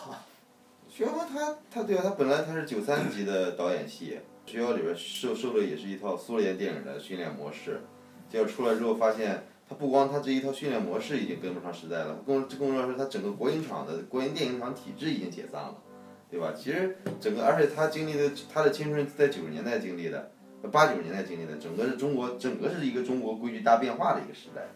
[0.88, 7.80] 徐浩峰他他对啊，他本来他是九三级的导演系，学校里边受受的也是一套苏联电影的训练模式，
[8.30, 15.78] 结果出来之后发现，他不光他这一套训练模式已经跟不上时代了，更更重要是他整个国营厂的国营电影厂体制已经解散了，
[16.30, 16.52] 对吧？
[16.54, 20.30] 其实整个而且他经历的他的青春在九十年代经历的，
[20.70, 24.68] 八九十年代经历的，整个是中国整个是一个中国规矩大变化的一个时代。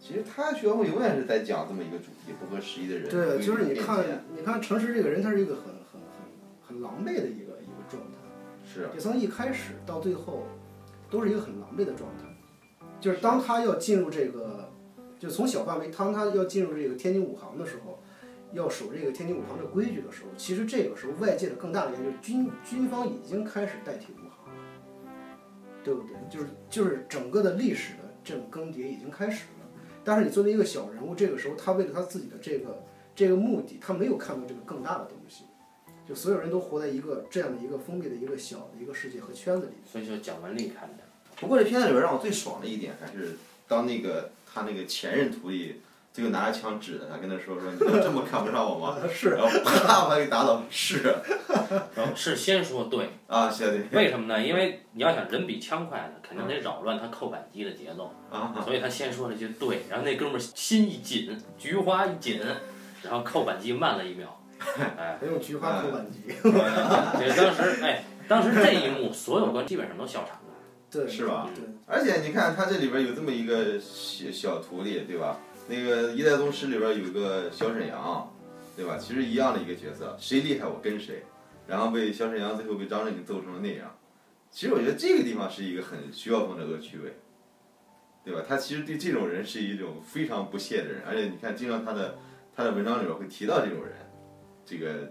[0.00, 3.08] 其实他学会永远是在讲这么一个主题，不合时宜的人。
[3.08, 4.04] 对，就是你看，
[4.36, 8.18] 你看诚实这个人，他是一个很很很很狼狈的一个一个状态。
[8.66, 10.44] 是啊就从一开始到最后，
[11.08, 12.26] 都是一个很狼狈的状态。
[13.02, 14.70] 就是当他要进入这个，
[15.18, 18.00] 就从小范围，当他要进入这个天津武行的时候，
[18.52, 24.60] 要守这个天津武行的规矩的时候，其实这个时候外界的更大的原因就是军军方已经开始代替武行了，
[25.82, 26.16] 对不对？
[26.30, 29.66] 就是就是整个的历史的这种更迭已经开始了。
[30.04, 32.84] 但是你作为一个小人物，这个时候他为了他自己的这个
[33.16, 35.44] 这个目的，他没有看到这个更大的东西。
[36.08, 39.72] 就所有人都活在一个这样的一个封闭的一个小的一个世界和圈子里。
[39.84, 41.04] 所以就蒋雯丽看的。
[41.42, 43.36] 不过这片子里边让我最爽的一点，还是
[43.66, 45.80] 当那个他那个前任徒弟，
[46.12, 48.96] 最后拿着枪指着他，跟他说说：“你就这么看不上我吗？
[49.12, 50.62] ”是然后啪 把他给打倒。
[50.70, 51.02] 是
[51.96, 54.40] 然 后是先说对，啊，先对为什么呢？
[54.40, 62.40] 因为你要想人比枪快呢，肯定得扰乱他扣扳机的节奏，啊，所以他先说了句对，然后那哥们儿心一紧，菊花一紧，
[63.02, 64.40] 然后扣扳机慢了一秒，
[64.96, 66.20] 哎，还用菊花扣扳机。
[66.42, 70.41] 这个当时哎，当时这一幕所有观基本上都笑场了。
[70.92, 75.40] 对，是吧对，而且你看他这里边有这么一个小小徒弟，对吧？
[75.68, 78.30] 那个《一代宗师》里边有一个小沈阳，
[78.76, 78.98] 对吧？
[78.98, 81.24] 其实一样的一个角色，谁厉害我跟谁，
[81.66, 83.96] 然后被小沈阳最后被张震给揍成了那样。
[84.50, 87.16] 其实我觉得这个地方是一个很需要风的恶趣味，
[88.22, 88.42] 对吧？
[88.46, 92.18] 他其实对这种人是一种非常不屑的人，而且你看，经常他的
[92.54, 93.94] 他的文章里边会提到这种人，
[94.66, 95.10] 这个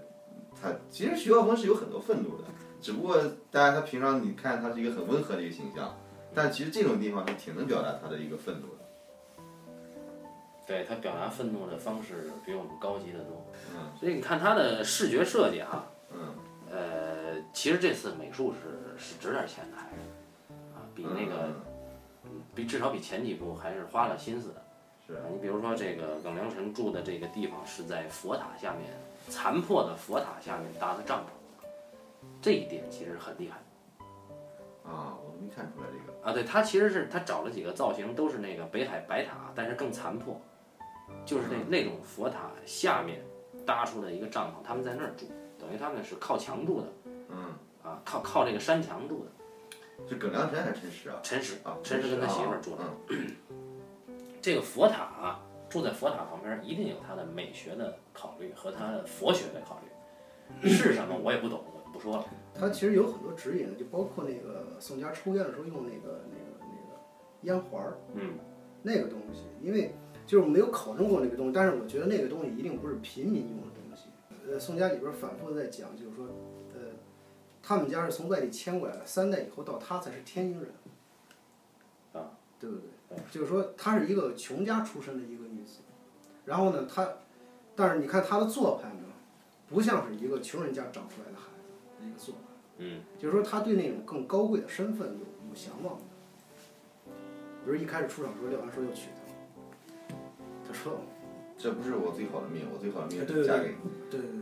[0.61, 2.43] 他其实徐浩峰是有很多愤怒的，
[2.81, 3.17] 只不过
[3.51, 5.95] 大家他平常你看他是一个很温和的一个形象，
[6.33, 8.81] 但其实这种地方是挺能表达他的一个愤怒的。
[10.67, 16.33] 对他表达愤怒的方式比我们高级得多，嗯所以你看他的视觉设计哈，嗯
[16.71, 19.95] 呃，其实这次美术是是值点钱的，还是
[20.73, 21.49] 啊，比那个
[22.55, 24.63] 比至少比前几部还是花了心思的。
[25.05, 28.91] 是啊，你比如说这个耿良辰住的这个地方是在佛塔下面
[29.27, 31.25] 残破的佛塔下面搭的帐篷，
[32.41, 33.57] 这一点其实很厉害。
[34.83, 36.27] 啊，我没看出来这个。
[36.27, 40.39] 啊，对，他其实是他找了几个造型，都是那个北海白塔，但是更残破，
[41.25, 43.21] 就是那那种佛塔下面
[43.65, 45.27] 搭出的一个帐篷，他们在那儿住，
[45.59, 46.87] 等于他们是靠墙住的，
[47.29, 47.53] 嗯，
[47.83, 49.31] 啊，靠靠这个山墙住的。
[50.09, 51.19] 是耿良辰还是陈实啊？
[51.21, 52.83] 陈实啊，陈实跟他媳妇住的。
[53.09, 53.35] 嗯
[54.41, 60.67] 这个佛塔啊，住在佛塔旁边，一定有它的美学的考虑和它的佛学的考虑。
[60.67, 62.25] 是什么我也不懂，不说了。
[62.53, 66.99] 他其实有很多指引，就包括那个宋佳抽烟的时候用那个那个那个
[67.41, 68.33] 烟环儿，嗯，
[68.83, 69.93] 那个东西，因为
[70.25, 74.05] 就是我没有考证过那个东西，但是我觉得那个东西一定不是平民用的东西。
[74.47, 76.25] 呃，宋佳里边儿反复地在讲，就是说，
[76.73, 76.79] 呃，
[77.61, 80.71] 他们家是从外地迁过来的，三代以后到他才是天津人，
[82.13, 82.85] 啊，对不对？
[83.29, 85.79] 就是说，她是一个穷家出身的一个女子，
[86.45, 87.07] 然后呢，她，
[87.75, 89.03] 但是你看她的做派呢，
[89.67, 91.37] 不像是一个穷人家长出来的
[92.01, 92.41] 孩子的一个做法。
[92.77, 95.13] 嗯，就是说他对那种更高贵的身份有
[95.49, 96.03] 有向往的。
[97.63, 99.09] 比如一开始出场的时候，廖凡说要娶
[100.07, 100.15] 她，
[100.67, 100.99] 他说
[101.57, 103.75] 这不是我最好的命，我最好的命是嫁给你。
[104.09, 104.41] 对对对，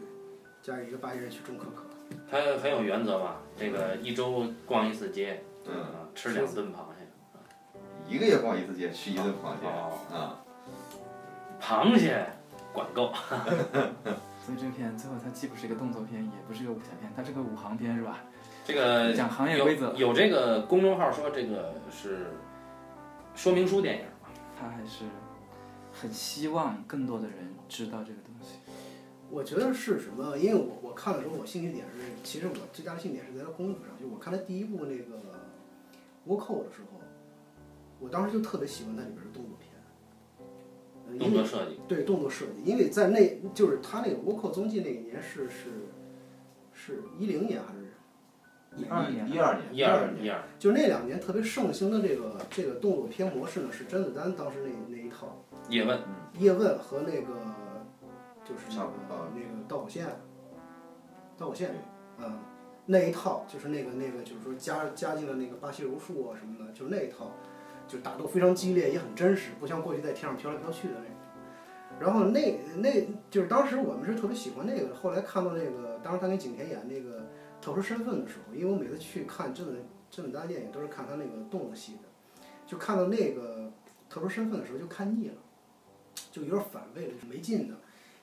[0.62, 1.84] 嫁给一个巴西人去种可可。
[2.32, 7.06] 他很有原则嘛，这个一周逛一次街，嗯，啊，吃两顿螃蟹。
[8.08, 10.40] 一个月逛一次街，吃一顿螃蟹哦啊。
[11.62, 12.26] 螃蟹
[12.72, 13.12] 管够。
[14.50, 18.26] 所以这个片最后它既不是一个动作片，也不是一个武侠片，它是个武行片是吧？
[18.66, 22.32] 这个讲行业规则，有这个公众号说这个是
[23.36, 24.30] 说明书电影嘛？
[24.60, 25.06] 他还是
[25.94, 27.36] 很希望更多的人
[27.68, 28.56] 知道这个东西。
[29.30, 30.36] 我觉得是什么？
[30.36, 33.96] 因为我我看的时候，我兴趣点是，其实我最大的兴趣点是在他功夫上。
[34.02, 35.04] 就我看他第一部那个
[36.28, 37.00] 《倭寇》的时候，
[38.00, 39.69] 我当时就特别喜欢它里边的动作片。
[41.10, 41.80] 呃因为动作设计。
[41.88, 45.90] 对动作设计，因为在那就是他那个《倭寇踪迹》那一年是是
[46.74, 47.80] 是一零年还是？
[48.78, 56.00] 一二年一二年，一二一二，就那两年特别盛行的这个这个动作片模式呢，是甄子丹当时那那一套叶问，
[56.38, 57.34] 叶问和那个
[58.46, 60.06] 就是那个那个导火线，
[61.36, 61.72] 导火线，
[62.20, 62.40] 嗯，
[62.86, 67.36] 那一套就是那个那个就是说加加进了那个巴西柔术啊什么的，就是那一套，
[67.90, 71.16] 就打斗非常激烈，也很真实，不像过去在天上飘来飘去的那种。
[72.00, 77.28] 然后那那就是当时我们是特别喜欢那个，后来看到那个，当时他跟景甜演那个
[77.60, 79.76] 特殊身份的时候，因为我每次去看甄子
[80.10, 83.70] 甄子丹电影都是看他那个动作戏的，就看到那个
[84.08, 85.36] 特殊身份的时候就看腻了，
[86.32, 87.76] 就有点反胃了，没劲的。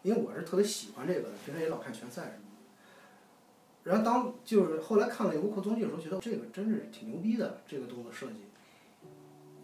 [0.03, 3.91] 因为我是特别喜欢这个的，平时也老看拳赛什么的。
[3.91, 8.45] 然后当就是后来看了《倭寇踪迹》的时候，觉得这个真是挺牛逼的，这个动作设计。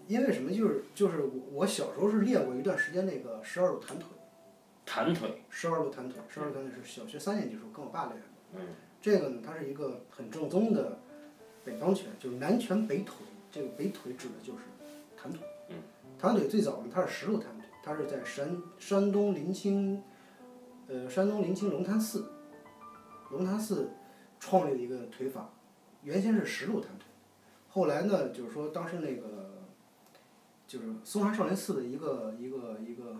[0.07, 0.51] 因为什么？
[0.53, 4.07] 就是就是我我小时候是练过一段时间那个十二路弹腿，
[4.85, 8.27] 弹腿，十二路弹腿，十二路弹腿是小学三年级时候跟我爸练的。
[8.55, 8.61] 嗯，
[9.01, 10.99] 这个呢，它是一个很正宗的
[11.65, 13.15] 北方拳，就是南拳北腿。
[13.51, 14.61] 这个北腿指的就是
[15.17, 15.41] 弹腿。
[15.69, 15.77] 嗯。
[16.19, 20.03] 弹腿最早呢，它是十路弹腿，它是在山山东临清，
[20.87, 22.31] 呃，山东临清龙潭寺，
[23.31, 23.91] 龙潭寺
[24.39, 25.53] 创立的一个腿法，
[26.03, 27.07] 原先是十路弹腿，
[27.69, 29.52] 后来呢，就是说当时那个，
[30.73, 33.17] 就是嵩山少林寺的一个一个一个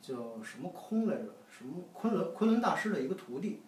[0.00, 1.24] 叫什么空来着？
[1.48, 3.60] 什么昆仑昆仑大师的一个徒弟，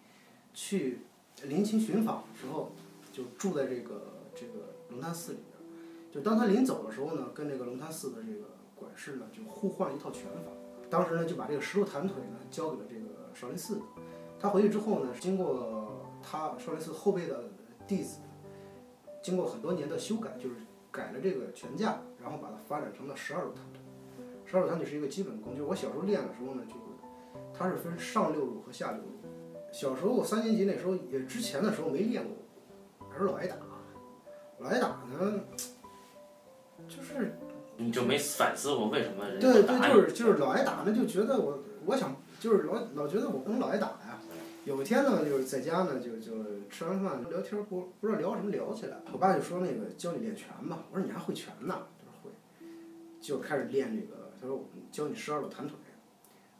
[0.53, 0.99] 去
[1.43, 2.71] 临清寻访的时候，
[3.11, 5.69] 就住在这个这个龙潭寺里边。
[6.13, 10.51] 就当他临走的时候呢，跟这个龙潭寺的这个管事呢，就互换了一套拳法。
[10.89, 13.81] 当时呢，就把这个石头弹腿呢交给了这个少林寺。
[14.39, 17.51] 他回去之后呢，经过他少林寺后辈的
[17.85, 18.19] 弟子，
[19.21, 20.55] 经过很多年的修改，就是
[20.89, 23.81] 改了这个拳架，然后把它发展成了十二路弹腿。
[24.45, 26.79] 十二路弹腿是一个基本功，就是我小时候练的时候呢，就是
[27.53, 29.09] 它是分上六路和下六路。
[29.71, 33.55] 小时候我三年级那时候也之前的时候没练过，还是老挨打，
[34.59, 35.41] 老挨打呢，
[36.87, 37.35] 就是
[37.75, 44.19] 你就没反思过为什么人家对对，就是就是老挨打呢，就觉得我我想就是老老觉得我不能老挨打呀。
[44.65, 46.31] 有一天呢，就是在家呢，就就
[46.69, 48.97] 吃完饭聊天，不不知道聊什么聊起来。
[49.11, 51.75] 我爸就说那个教你练拳吧，我说你还会拳呢？
[53.23, 54.33] 就开始练这个。
[54.39, 55.77] 他说我教你十二路弹腿。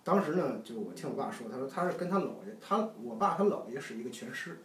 [0.05, 4.57] 当时呢，就我听我爸说，他说他是跟他姥爷，他我爸他姥爷是一个拳师，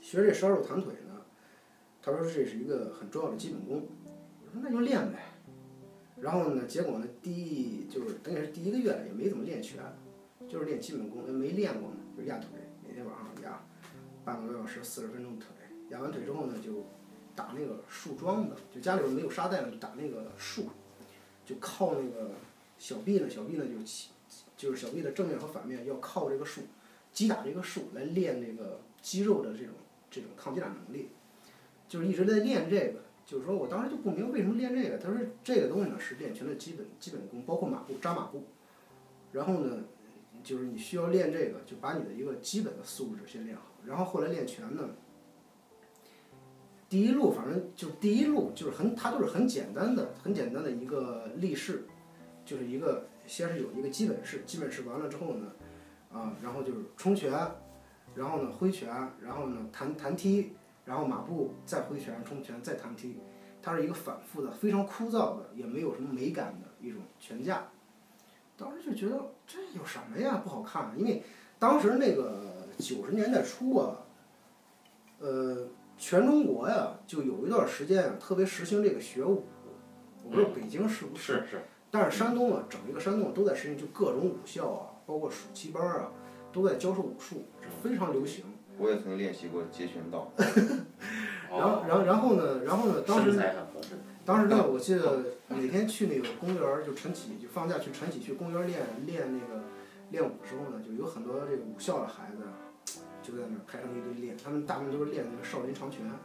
[0.00, 1.22] 学这十二路弹腿呢，
[2.00, 3.86] 他说这是一个很重要的基本功。
[4.42, 5.32] 我说那就练呗。
[6.18, 9.82] 然后呢，结果呢，第一就是等于是第一个月也没怎么练拳，
[10.48, 12.48] 就是练基本功，没练过嘛，就压腿，
[12.86, 13.62] 每天晚上压
[14.24, 15.48] 半个多小时，四十分钟的腿。
[15.90, 16.86] 压完腿之后呢，就
[17.36, 20.70] 打那个树桩子，就家里边没有沙袋呢，就打那个树，
[21.44, 22.30] 就靠那个
[22.78, 24.08] 小臂呢，小臂呢就起，
[24.56, 26.62] 就是小臂的正面和反面要靠这个树，
[27.12, 29.74] 击打这个树来练这个肌肉的这种
[30.10, 31.10] 这种抗击打能力。
[31.86, 33.06] 就是一直在练这个。
[33.26, 34.98] 就是说我当时就不明白为什么练这个。
[34.98, 38.44] 他说这个东西呢是练拳的基本基本功，包括马步扎马步。
[39.32, 39.82] 然后呢，
[40.44, 43.64] 就是你需要练这个，就把你的一个基本的素质先练好。
[43.84, 44.90] 然后后来练拳呢，
[46.88, 51.84] 第一路反正就第一路就是很，它都是很简单的、很简单的一个立式，
[52.44, 55.50] 就是一个先是有一个基本式，基本式完了之后呢，
[56.12, 57.32] 啊，然后就是冲拳，
[58.14, 58.88] 然后呢挥拳，
[59.20, 60.52] 然后呢弹弹踢，
[60.84, 63.18] 然后马步再挥拳冲拳再弹踢，
[63.60, 67.66] 它是一个反复的、非常枯燥的，也没有什么美感的一种拳架。
[68.56, 71.20] 当时就觉得这有什么呀，不好看，因为
[71.58, 74.06] 当时那个九十年代初啊，
[75.18, 75.66] 呃。
[75.98, 79.44] 全中国呀，就有一段时间啊，特别实行这个学武。
[80.24, 86.10] 我不知道北京是不是，是，但是山东啊，整一个山东都在实行，就各种武校啊，包括暑期班啊，
[86.52, 87.46] 都在教授武术，
[87.82, 88.44] 非常流行。
[88.78, 90.30] 我也曾练习过截拳道。
[91.48, 92.64] 然后，然后，然后呢？
[92.64, 93.00] 然后呢？
[93.06, 93.40] 当时，
[94.24, 99.62] 当时呢，我记得每天去那个公园儿，就晨起，就放假去晨起去公园练练那个
[100.10, 102.42] 练武的时候呢，就有很多这个武校的孩子。
[103.26, 106.16] 就在那儿排成一堆练，他们大部分都是练那个少林长拳，啊，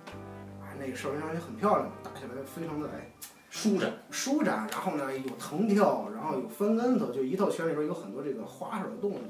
[0.80, 3.10] 那个少林长拳很漂亮，打起来非常的哎，
[3.50, 9.22] 舒展，舒展，然后呢有腾跳，然后有翻跟头，就一套拳里边有很多这个花式的动作。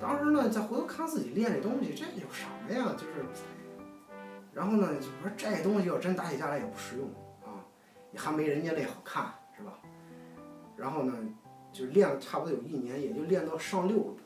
[0.00, 2.92] 当时呢再回头看自己练这东西，这有什么呀？
[2.96, 3.24] 就是，
[4.52, 7.06] 然后呢就说这东西要真打起架来也不实用
[7.44, 7.62] 啊，
[8.10, 9.78] 也还没人家那好看，是吧？
[10.76, 11.14] 然后呢
[11.72, 14.16] 就练了差不多有一年，也就练到上六，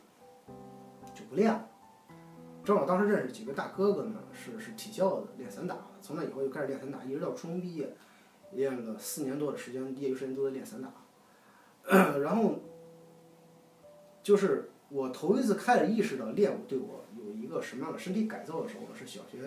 [1.13, 1.68] 就不练了。
[2.69, 7.95] 正好当时认识几个大哥哥呢，是是体校的练散打，从那以后就开始练散打，一直到初中毕业，
[8.51, 10.91] 练了四年多的时间，业余时间都在练散打。
[12.19, 12.59] 然后，
[14.21, 19.39] 就是我头一次开始意识到练武对我有一个什么样的身体改造的时候，是小学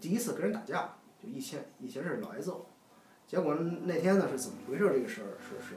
[0.00, 2.66] 第一次跟人打架，就以前以前是老挨揍，
[3.24, 3.54] 结果
[3.84, 4.90] 那天呢是怎么回事？
[4.92, 5.76] 这个事儿是是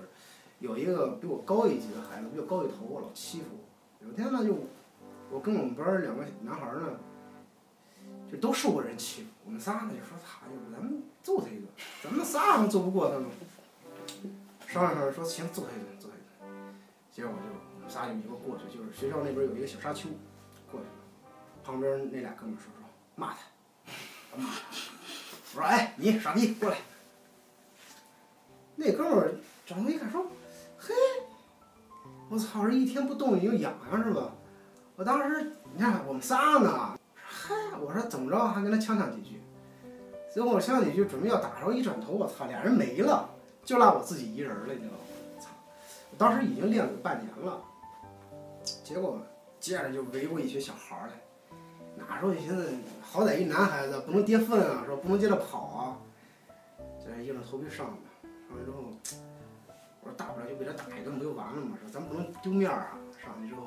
[0.57, 3.45] 有一个比我高一级的孩子，比我高一头，我老欺负。
[4.03, 4.57] 有天呢就。
[5.31, 6.99] 我跟我们班儿两个男孩儿呢，
[8.31, 9.27] 就都受过人欺负。
[9.45, 11.67] 我们仨呢就说：“他，要不咱们揍他一顿？
[12.03, 13.27] 咱们仨还揍不过他吗？”
[14.67, 16.75] 商量商量说：“行，揍他一顿，揍他一顿。”
[17.11, 17.37] 结果就
[17.75, 20.09] 我们仨就一个过去，就是学校那边有一个小沙丘，
[20.71, 20.93] 过去了，
[21.63, 23.37] 旁边那俩哥们说说骂他，
[24.35, 24.61] 骂他。
[25.53, 26.77] 我说：“哎，你傻逼，过来。”
[28.75, 30.25] 那哥们儿转头一看说
[30.79, 30.93] ：“嘿，
[32.29, 34.33] 我操，这一天不动你就痒痒是吧？”
[34.99, 39.41] 我当时，你看我们仨呢，嗨，我说怎么着，还跟他呛呛几句，
[40.29, 43.29] 最后呛几句，准备要打时候，一转头，我操，俩人没了，
[43.63, 44.99] 就落我自己一人了，你知道吗？
[45.39, 45.47] 操！
[46.11, 47.61] 我当时已经练了有半年了，
[48.83, 49.21] 结果
[49.57, 51.13] 接着就围过一群小孩来，
[51.95, 52.69] 哪时候寻思，
[53.01, 55.95] 好歹一男孩子不能跌份啊，说不能接着跑啊，
[57.01, 58.83] 这硬着头皮上的，上去之后，
[60.01, 61.77] 我说大不了就给他打一顿，不就完了吗？
[61.81, 63.61] 说咱不能丢面啊，上去之后。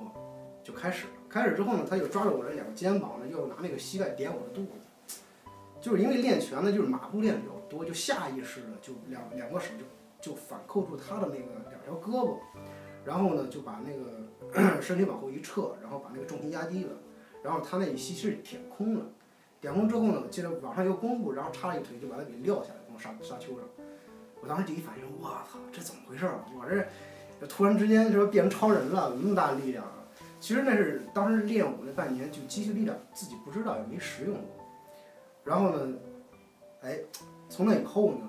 [0.62, 5.16] 就开始了，开始之后呢，他就抓着我的两个肩膀呢，又拿那个膝盖点我的肚子，
[5.80, 9.72] 就是因为练拳呢，就是马步练的比较多，就下意识的就两两个手
[10.20, 12.36] 就就反扣住他的那个两条胳膊，
[13.04, 16.90] 然后呢就把那个 身体往后一撤，然后把那个重心压低了，
[17.42, 19.04] 然后他那一吸气舔空了，
[19.60, 23.64] 点空之后呢，接着往上一个弓步，然后插了一腿就把他给撂下来，从沙沙丘上，
[24.40, 26.38] 我当时第一反应，我操，这怎么回事儿？
[26.56, 26.64] 我
[27.40, 29.94] 这突然之间就变成超人了，那么大力量啊。
[30.42, 34.66] 其实那是当时练武那半年，就积蓄力量，自己不知道也没实用过。
[35.44, 35.96] 然后呢，
[36.80, 36.98] 哎，
[37.48, 38.28] 从那以后呢，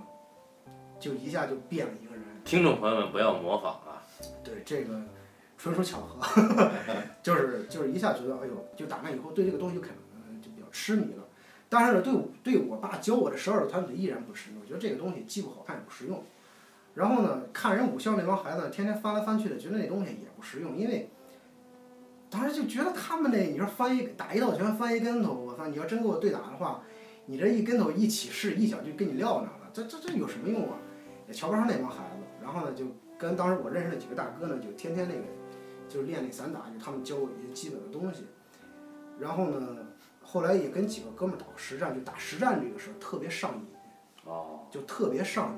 [1.00, 2.24] 就一下就变了一个人。
[2.46, 4.06] 听众朋友们不要模仿啊！
[4.44, 5.02] 对这个
[5.58, 6.72] 纯属巧合，
[7.24, 9.90] 就是就是一下觉得，哎呦，就打那以后对这个东西就肯
[10.40, 11.24] 就比较痴迷了。
[11.68, 16.24] 但是呢，对对我爸教我的十二团腿依然不实用，我觉得这个东西既不好看也不实用。
[16.94, 21.10] 然后呢，看人武校那帮孩子天天翻来翻去的，觉得那东西也不实用，因为。
[22.34, 25.68] 当时就觉得他们那，你说翻一打一道拳翻一跟头，我操！
[25.68, 26.82] 你要真跟我对打的话，
[27.28, 30.76] 你这一跟头一起势，一脚就给你撂那了，这这这有什么用啊？
[31.28, 32.24] 也瞧不上那帮孩子。
[32.42, 32.86] 然后呢，就
[33.20, 35.22] 跟当时我认识的几个大哥呢，就天天那个，
[35.88, 38.26] 就是练那散打，就他们教我一些基本的东西。
[39.20, 39.78] 然后呢，
[40.24, 43.68] 后来也跟几个哥们打过实战，就打实战这个事儿特别上瘾。
[44.26, 44.62] 哦。
[44.72, 45.56] 就特别上瘾，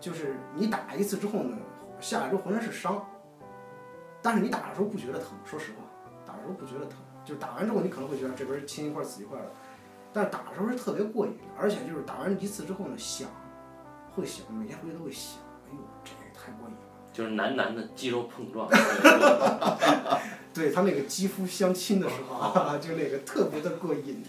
[0.00, 1.56] 就是你打一次之后呢，
[2.00, 3.06] 下来之后浑身是伤。
[4.22, 5.82] 但是你打的时候不觉得疼，说实话，
[6.24, 9.50] 打的时候不觉得疼，就是打完之后你可能会觉得这边青一块紫一块的，
[10.12, 13.28] 但是打的时候是特别过瘾，而且就是打完一次之后呢，想，
[14.14, 16.80] 会想，每天回去都会想，哎呦，这也太过瘾了。
[17.12, 18.68] 就是男男的肌肉碰撞。
[20.54, 24.22] 对他那个肌肤相亲的时候， 就那个特别的过瘾。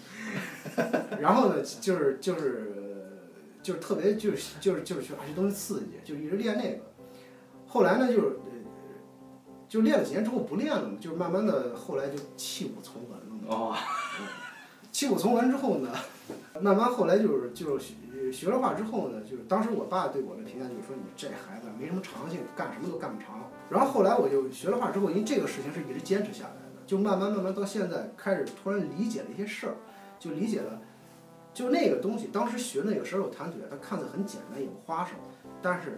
[1.19, 3.19] 然后呢，就是就是
[3.61, 6.79] 就是特别就是就是就是觉得啊这东西刺激，就一直练那个。
[7.67, 8.51] 后来呢，就是呃
[9.73, 13.47] 就练了几年之后不练了嘛，就是慢慢的后来就弃武从文了嘛。
[13.47, 13.75] 哦，
[14.91, 15.89] 弃武从文之后呢，
[16.61, 23.49] 慢慢后来就是就是学学了画之后呢，就是当时我爸对我的评价就是说你这孩子没什么长性，干什么都干不长。
[23.67, 29.73] 然后后来我就学了画之后，因为这个事情是一直坚持下来的，就慢慢慢慢到现在开始突然理解了一些事儿，
[30.19, 30.79] 就理解了，
[31.51, 35.13] 就那个东西，当时学那个十二弹腿，它看着很简单有花哨，
[35.63, 35.97] 但是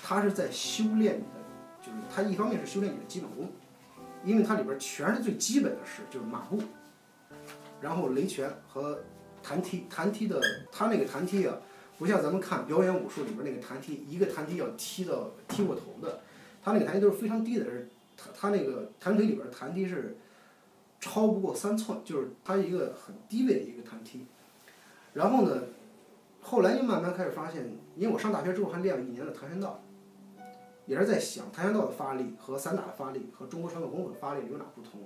[0.00, 1.20] 它是在修炼
[1.86, 3.48] 就是它一方面是修炼你的基本功，
[4.24, 6.60] 因为它里边全是最基本的事，就是马步，
[7.80, 8.98] 然后雷拳和
[9.40, 10.40] 弹踢，弹踢的
[10.72, 11.56] 它那个弹踢啊，
[11.96, 16.20] 不像咱们看表演武术里边那个弹踢，一个弹踢要踢到踢过头的，
[16.60, 20.16] 它那个弹踢都是非常低的，是它它那个弹腿里边弹踢是
[20.98, 24.26] 超不过三寸，就是它一个很低位的一个弹踢。
[25.14, 25.62] 然后呢，
[26.40, 27.64] 后来就慢慢开始发现，
[27.94, 29.80] 因为我上大学之后还练了一年的跆拳道，
[30.86, 35.02] 也是在想跆拳道的发力和散打的发力和中国传统功夫的发力有哪不同。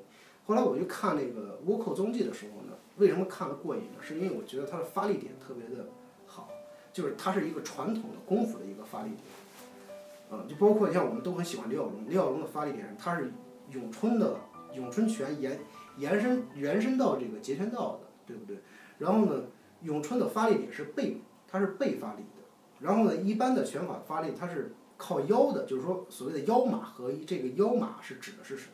[0.46, 3.98] 后来我就看那个倭寇踪迹的时候呢，为什么看得过瘾呢？
[4.00, 5.86] 是因为我觉得它的发力点特别的
[6.26, 6.48] 好，
[6.92, 9.20] 就是它是一个传统的功夫的一个发力点。
[10.32, 13.32] 嗯，就包括像我们都很喜欢李小龙，李小龙的发力点，他是
[13.70, 14.36] 咏春的
[14.74, 15.58] 咏春拳延
[15.96, 18.58] 延伸延伸到这个截拳道的，对不对？
[18.98, 19.42] 然后呢，
[19.82, 22.42] 咏春的发力点是背，它是背发力的。
[22.80, 28.72] 然后呢，一般的拳法发力它是靠腰的，就是说所谓的腰马合一，这个腰马是指的是什么？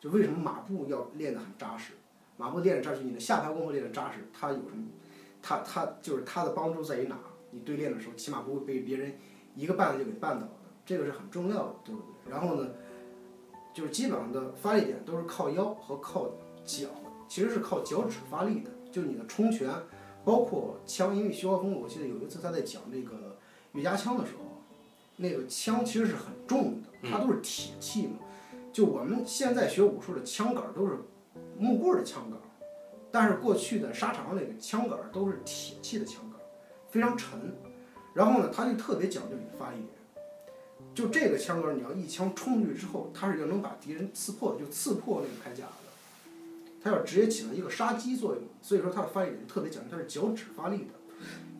[0.00, 1.92] 就为什么马步要练得很扎实？
[2.36, 4.88] 马步练得扎实，你的下盘功夫练得扎实，它有什么？
[5.40, 7.16] 它它就是它的帮助在于哪？
[7.52, 9.14] 你对练的时候，起码不会被别人
[9.54, 10.50] 一个绊子就给绊倒的，
[10.84, 12.30] 这个是很重要的，对不对？
[12.30, 12.70] 然后呢，
[13.72, 16.30] 就是基本上的发力点都是靠腰和靠
[16.64, 16.88] 脚，
[17.28, 18.70] 其实是靠脚趾发力的。
[18.92, 19.68] 就你的冲拳，
[20.24, 23.38] 包括枪，因为徐浩峰，我记得有一次他在讲那个
[23.72, 24.44] 岳家枪的时候，
[25.20, 28.14] 那个枪其实是很重的，它都是铁器嘛。
[28.72, 30.96] 就我们现在学武术的枪杆儿都是
[31.58, 32.42] 木棍儿的枪杆儿，
[33.10, 36.44] 但是过去的沙场上那个枪杆儿都是铁器的枪杆儿，
[36.90, 37.38] 非常沉。
[38.14, 39.88] 然后呢，他就特别讲究你的发力点。
[40.94, 45.72] 就这个枪杆儿，你要一枪冲出去之后，它是要能把敌人刺破的，就刺破那个铠甲的。
[46.82, 50.94] 它要直接起到一个杀击作用，所以说它的发力点特别讲究，它是脚趾发力的，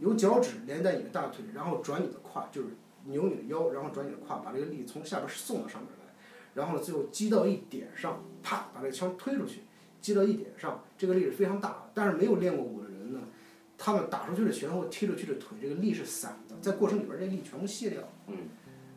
[0.00, 2.68] 由脚趾连在你的大腿，然后转你的胯，就是
[3.04, 6.12] 扭你的腰，然后转你的胯，把这个力从下边送到上面来，
[6.54, 9.60] 然后呢，最后击到一点上，啪，把这个枪推出去，
[10.00, 11.90] 击到一点上，这个力是非常大的。
[11.94, 13.20] 但是没有练过武的人呢，
[13.78, 18.36] 他们打出去的拳或踢出去的腿，这个力是散的，在过程里边这力全部卸掉，嗯，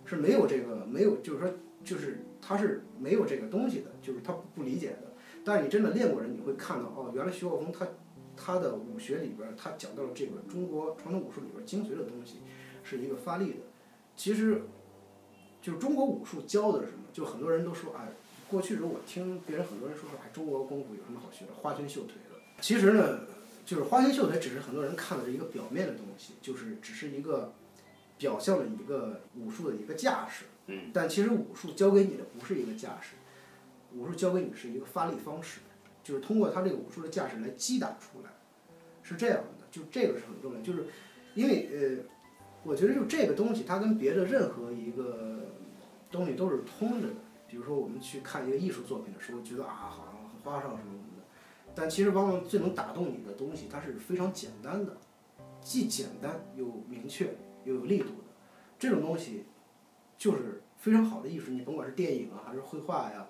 [0.05, 5.13] 是没有这个没有，就是说就是他是没有这个东西的，就是他不理解的。
[5.45, 7.87] 但是你真的练过人，你会看到哦，原来徐浩峰他
[8.35, 12.37] 他的武学里边儿，他讲到了这个中国传统武术里边儿精髓的东西，
[12.81, 13.57] 是一个发力的。
[14.15, 14.61] 其实，
[15.61, 17.03] 就是中国武术教的是什么？
[17.11, 18.09] 就很多人都说，哎，
[18.49, 21.53] 过去时候我听别人很多人说说，哎，中国功夫有什么好学的？
[21.53, 22.37] 花拳绣腿的。
[22.61, 23.21] 其实呢，
[23.65, 27.53] 就是花拳绣腿，只是很多人看的是一个表面的东西，就是只是一个
[28.17, 30.45] 表象的一个武术的一个架势。
[30.67, 30.91] 嗯。
[30.93, 33.15] 但其实武术教给你的不是一个架势。
[33.95, 35.59] 武术教给你是一个发力方式，
[36.03, 38.31] 就是通过他这个武术的架势来击打出来，
[39.03, 40.87] 是这样的，就这个是很重要，就是
[41.35, 42.03] 因为呃，
[42.63, 45.51] 我觉得就这个东西它跟别的任何一个
[46.09, 47.13] 东西都是通着的。
[47.47, 51.23] 比如说我们去看一个艺术作品的时候，觉得啊好像很花哨什么什么的，
[51.75, 54.97] 但其实往往最能打动你的东西，它是非常简单的，
[55.61, 58.33] 既简单又明确又有力度的，
[58.79, 59.45] 这种东西
[60.17, 61.51] 就是非常好的艺术。
[61.51, 63.27] 你甭管是电影啊，还是绘画呀。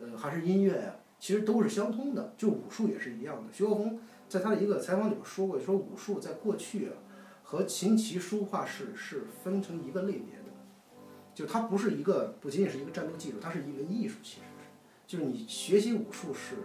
[0.00, 3.52] 呃，还是音乐呀、其实都是相通的，就武术也是一样的。
[3.52, 6.94] 徐浩峰在他的一个采访里边说过，说武术在过去啊，
[7.54, 10.50] 和琴棋书画是是分成一个类别的，
[11.32, 14.66] 就它不是一个不仅仅是一个战斗技术，它是一门艺术，其实是，
[15.06, 16.56] 就是你学习武术是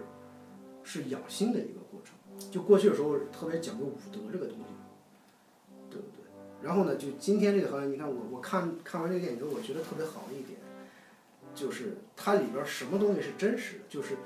[0.82, 2.14] 是养心的一个过程。
[2.50, 4.64] 就过去的时候特别讲究武德这个东西，
[5.90, 6.24] 对不对？
[6.62, 10.58] 然后呢，就今天这个好像你看我我看看完这个电影之后，我觉得特别好的一点。
[11.54, 14.16] 就是它里边什么东西是真实的，就是，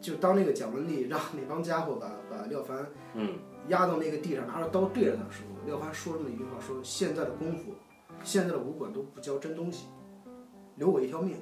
[0.00, 3.38] 就当那个蒋雯丽让那帮家伙把把廖凡嗯
[3.68, 7.72] 压到那个地上，拿着刀对着他的时候，廖凡说这么一句话，说现在的功夫，
[8.24, 9.86] 现在的武馆都不教真东西，
[10.76, 11.36] 留我一条命。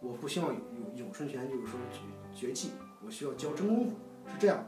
[0.00, 2.70] 我不希望有有咏春拳就是说绝绝技，
[3.04, 3.94] 我需要教真功夫，
[4.26, 4.66] 是这样的。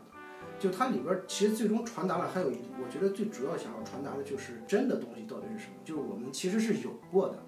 [0.58, 7.38] 就它里边其实最终传达了，还有一，我觉得最主要想要传达的就是真的东西到底是什么，就是我们其实是有过的。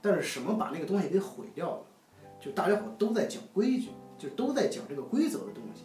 [0.00, 1.82] 但是什么把那个东西给毁掉了？
[2.40, 5.84] 就大家伙都在讲规矩，就都在讲这个规则的东西。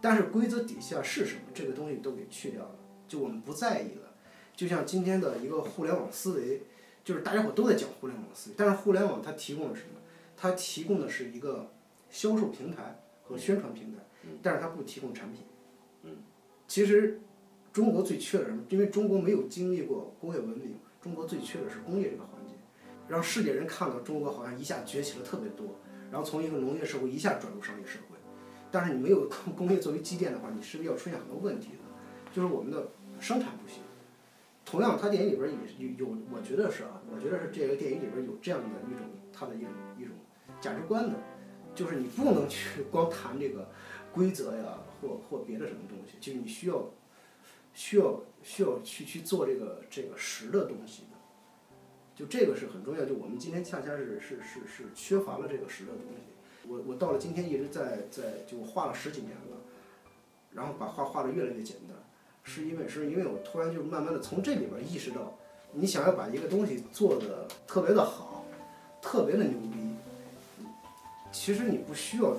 [0.00, 2.76] 但是规则底下是什么，这个东西都给去掉了，
[3.08, 4.12] 就我们不在意了。
[4.54, 6.62] 就像今天的一个互联网思维，
[7.04, 10.00] 就是大家伙都在讲互联网思维，但是互联网它提供的是什么？
[10.36, 11.70] 它提供的是一个
[12.10, 14.02] 销售平台和宣传平台，
[14.42, 15.42] 但是它不提供产品。
[16.02, 16.16] 嗯
[16.66, 17.20] 其实
[17.72, 18.62] 中国最缺的是什么？
[18.70, 22.54] 因为中国没有经历过工业文明，中国最缺的是工业这个环节，
[23.08, 25.66] 让世界人看到中国好像一下崛起了特别多，
[26.10, 28.16] 然后从一个农业社会一下转入商业社会。
[28.72, 32.88] 但是你没有工工业作为积淀的话，你势必要出现很多问题的，就是我们的
[33.20, 33.82] 生产不行。
[34.64, 40.12] 同样，它电影里边儿也有有，我觉得是啊，我觉得是这个电影里边有这样的一种它的一种一种
[40.60, 41.16] 价值观的，
[41.74, 43.68] 就是你不能去光谈这个
[44.12, 46.90] 规则呀，或或别的什么东西，就是你需要
[47.72, 51.16] 需要需要去去做这个这个实的东西的，
[52.16, 53.04] 就这个是很重要。
[53.04, 56.68] 就我们今天恰恰是是是是缺乏了这个实的东西。
[56.68, 59.58] 我我到了今天一直在在就画了十几年了，
[60.52, 61.96] 然后把画画的越来越简单，
[62.46, 65.36] 是因为是因为我突然就慢慢的从这里边意识到，
[65.72, 68.44] 你想要把一个东西做的特别的好，
[69.02, 69.96] 特别的牛逼，
[71.32, 72.36] 其实你不需要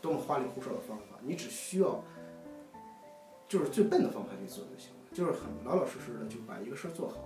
[0.00, 2.02] 多么花里胡哨的方法，你只需要
[3.46, 7.16] 就是最笨的方法去做就行了，就是很老老实实的就把一个事儿做好。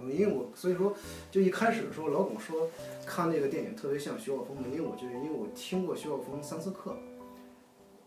[0.00, 0.94] 嗯因为我所以说，
[1.30, 2.68] 就一开始的时候，老巩说
[3.06, 6.96] 看那个电影特别像徐晓峰的，因为我觉得，因为我听过徐晓峰三次课，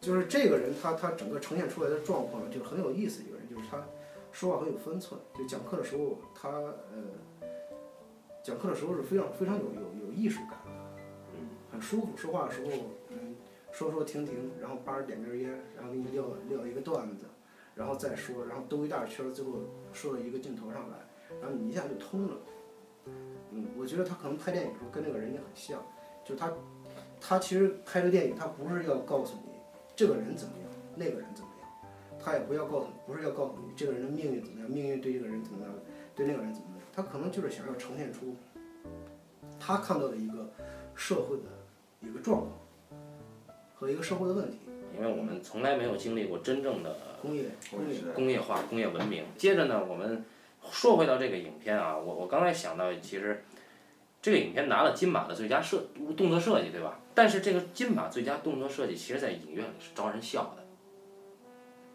[0.01, 3.84] 就是这个人他他整个呈现出来的状况就很有意思，一个就是他
[4.32, 7.03] 说话很有分寸，就讲课的时候他呃
[8.43, 10.72] 讲课的时候是非常非常有有有艺术感的，
[11.72, 12.72] 很舒服，说话的时候
[13.10, 13.36] 嗯
[13.72, 17.26] 说说停停，然后叭点根烟，然后给你撂撂一个段子，
[17.76, 19.53] 然后再说，然后兜一大圈儿，最后
[19.91, 20.97] 说到一个镜头上来。
[21.41, 22.38] 然后你一下就通了。
[23.51, 25.82] 嗯，我觉得他可能拍电影的时候跟那个人也很像，
[26.24, 26.51] 就是他，
[27.20, 29.51] 他其实拍这电影，他不是要告诉你
[29.95, 31.47] 这个人怎么样，那个人怎么样，
[32.28, 35.73] 他也不要告诉你，不是要告诉你这个人的命运怎么样，命运对这个人怎么样，
[36.13, 38.36] 对那个人怎么样，他可能就是想要呈现出
[39.57, 40.51] 他看到的一个
[40.93, 41.43] 社会的
[42.01, 42.51] 一个状况
[43.75, 44.57] 和一个社会的问题，
[44.93, 49.23] 因为我们从来没有经历过真正的工业工业工业化、工业文明。
[49.38, 50.25] 接着呢，我们
[50.69, 53.41] 说回到这个影片啊，我我刚才想到，其实
[54.21, 55.82] 这个影片拿了金马的最佳设
[56.17, 56.99] 动作设计，对吧？
[57.15, 60.66] 但是这个金马最佳动作设计，其实在影院里是招人笑的。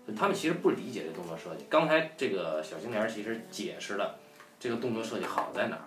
[0.07, 1.65] 就他们其实不理解这动作设计。
[1.69, 4.19] 刚才这个小青年其实解释了
[4.59, 5.83] 这个动作设计好在哪儿，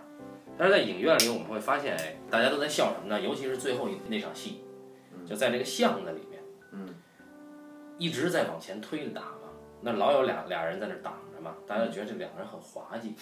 [0.57, 3.21] 但是在影院里我们会发现，哎，大家都在笑什么呢？
[3.21, 4.63] 尤其是最后一那场戏，
[5.27, 6.41] 就在这个巷子里面，
[6.71, 6.95] 嗯
[7.97, 9.49] 一直在往前推着打嘛，
[9.81, 13.15] 那老有俩俩人在那挡着嘛，大家就觉得这两个人很滑稽。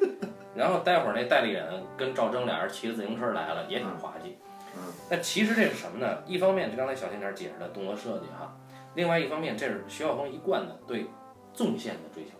[0.56, 4.36] 然后待会儿那戴立忍跟赵征俩人骑着自行车来了，也挺滑稽。
[4.76, 4.80] 嗯，
[5.10, 6.22] 那其实这是什么呢？
[6.26, 8.56] 一方面就刚才小青年解释的动作设计哈，
[8.94, 11.06] 另外一方面这是徐晓峰一贯的对
[11.52, 12.30] 纵线的追求，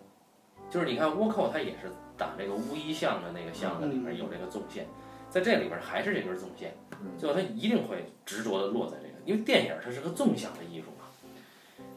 [0.70, 4.86] 就是你看倭寇他也是打这个乌衣巷的那个巷子里面有这个纵线，
[5.28, 6.74] 在这里边还是这根纵线，
[7.18, 11.06] 最后他一定会执着的落在这个，因为电影它是个纵向的艺术嘛，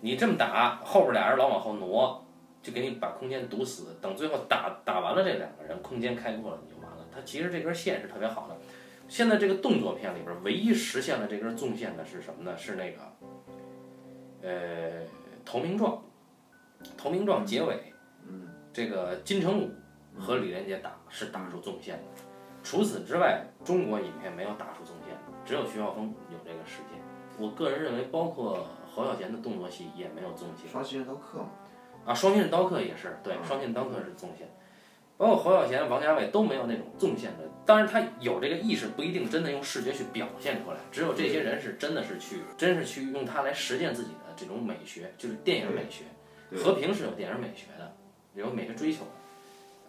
[0.01, 2.25] 你这么打，后边俩人老往后挪，
[2.63, 7.05] 就给你把空间堵死，等最后打打完了这两个人，空间开阔了你就完了。
[7.13, 8.55] 他其实这根线是特别好的。
[9.07, 12.57] 现在这个动作片里边唯一实现了这根纵线的是什么呢？
[12.57, 12.99] 是那个，
[14.41, 15.01] 呃，
[15.45, 16.01] 投名状，
[16.97, 17.93] 投名状结尾，
[18.27, 19.71] 嗯这个金城武
[20.19, 22.03] 和李连杰打是打出纵线的。
[22.63, 27.01] 除此之外，中国影片没有打出纵线的，只有徐浩峰有这个实现。
[27.39, 30.69] 我个人认为，包括侯孝贤的动作戏也没有纵线。
[30.69, 31.49] 双信任刀客嘛，
[32.05, 34.49] 啊，双线刀客也是，对，双线刀客是纵线，
[35.15, 37.47] 包括侯孝贤、王家卫都没有那种纵线的。
[37.65, 40.77] 当然，他有这个意识，不一定真的用视觉去表现出来。
[40.91, 46.05] 只有这些人是真的是去，真是去用它来实践自己的这种美学，就是电影美学。
[46.63, 47.93] 和平是有电影美学的，
[48.33, 48.99] 有美学追求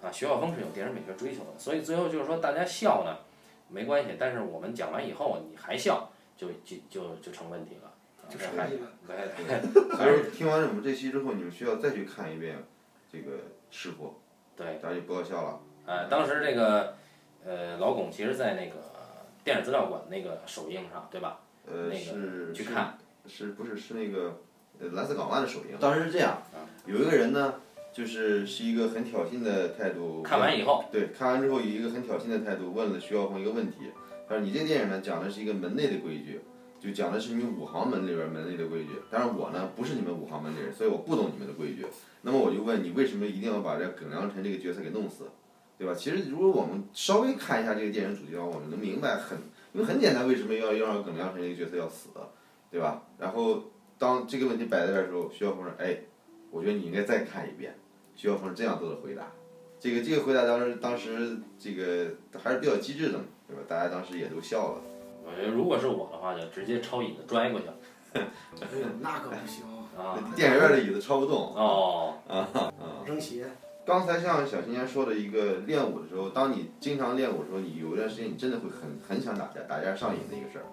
[0.02, 1.50] 的，啊，徐浩峰是有电影美学追求的。
[1.56, 3.18] 所以最后就是说，大家笑呢
[3.68, 7.86] 没关系，但是我们讲完以后你还笑，就就就就成问题了。
[7.86, 7.94] 啊
[8.28, 12.56] 就是还成问题了对对 所以说听完我们这期之后，你们需要再去看一遍
[13.10, 13.32] 这个
[13.70, 14.20] 师傅，
[14.56, 14.78] 对。
[14.82, 15.60] 大家就不要笑了。
[15.86, 16.96] 呃，当时这个
[17.44, 18.76] 呃老巩其实，在那个
[19.44, 21.38] 电影资料馆那个首映上，对吧？
[21.66, 24.40] 呃，那个是是去看是不是是那个
[24.80, 25.76] 呃蓝色港湾的首映？
[25.78, 26.42] 当时是这样，
[26.86, 27.54] 有一个人呢，
[27.92, 30.22] 就是是一个很挑衅的态度。
[30.22, 33.92] 看完以后，对，看完之后以一个很挑衅的态度问了徐浩峰一个问题，
[34.28, 36.40] 他说：“你这电影呢，讲的是一个门内的规矩，
[36.80, 38.90] 就讲的是你们武行门里边门内的规矩。
[39.10, 41.86] 但是我呢，不是你们五行门的人，所以我不懂你们的规矩。
[42.22, 45.30] 那么我就问你，为什么一定要把这耿良辰这个角色给弄死，
[45.78, 45.94] 对吧？
[45.94, 49.38] 其实如果我们稍微看一下这个电影主题的话，我们能明白很，
[49.72, 52.10] 因为很简单，为什么要要让耿良辰这个角色要死，
[52.70, 53.02] 对吧？
[53.18, 53.62] 然后
[53.98, 55.98] 当这个问题摆在这儿的时候，徐晓峰说：“哎，
[56.50, 57.74] 我觉得你应该再看一遍。”
[58.14, 59.26] 徐晓峰这样做的回答。
[59.80, 63.62] 这个这个回答当时当时这个还是比较机智的嘛，对吧？
[63.68, 64.82] 大家当时也都笑了。
[65.24, 67.74] 我觉得如果是我的话，就直接抄椅子拽过去了
[68.14, 68.20] 哎
[68.80, 69.64] 呦，那可不行，
[69.96, 70.18] 啊。
[70.34, 71.54] 电影院的椅子抄不动。
[71.54, 72.18] 哦，
[73.06, 73.46] 扔鞋。
[73.86, 80.64] 刚才像小青年说的一个练武的时候，当你经常练武的时候，你有一段时间你真的会很很想打架，打架上瘾的一个事儿。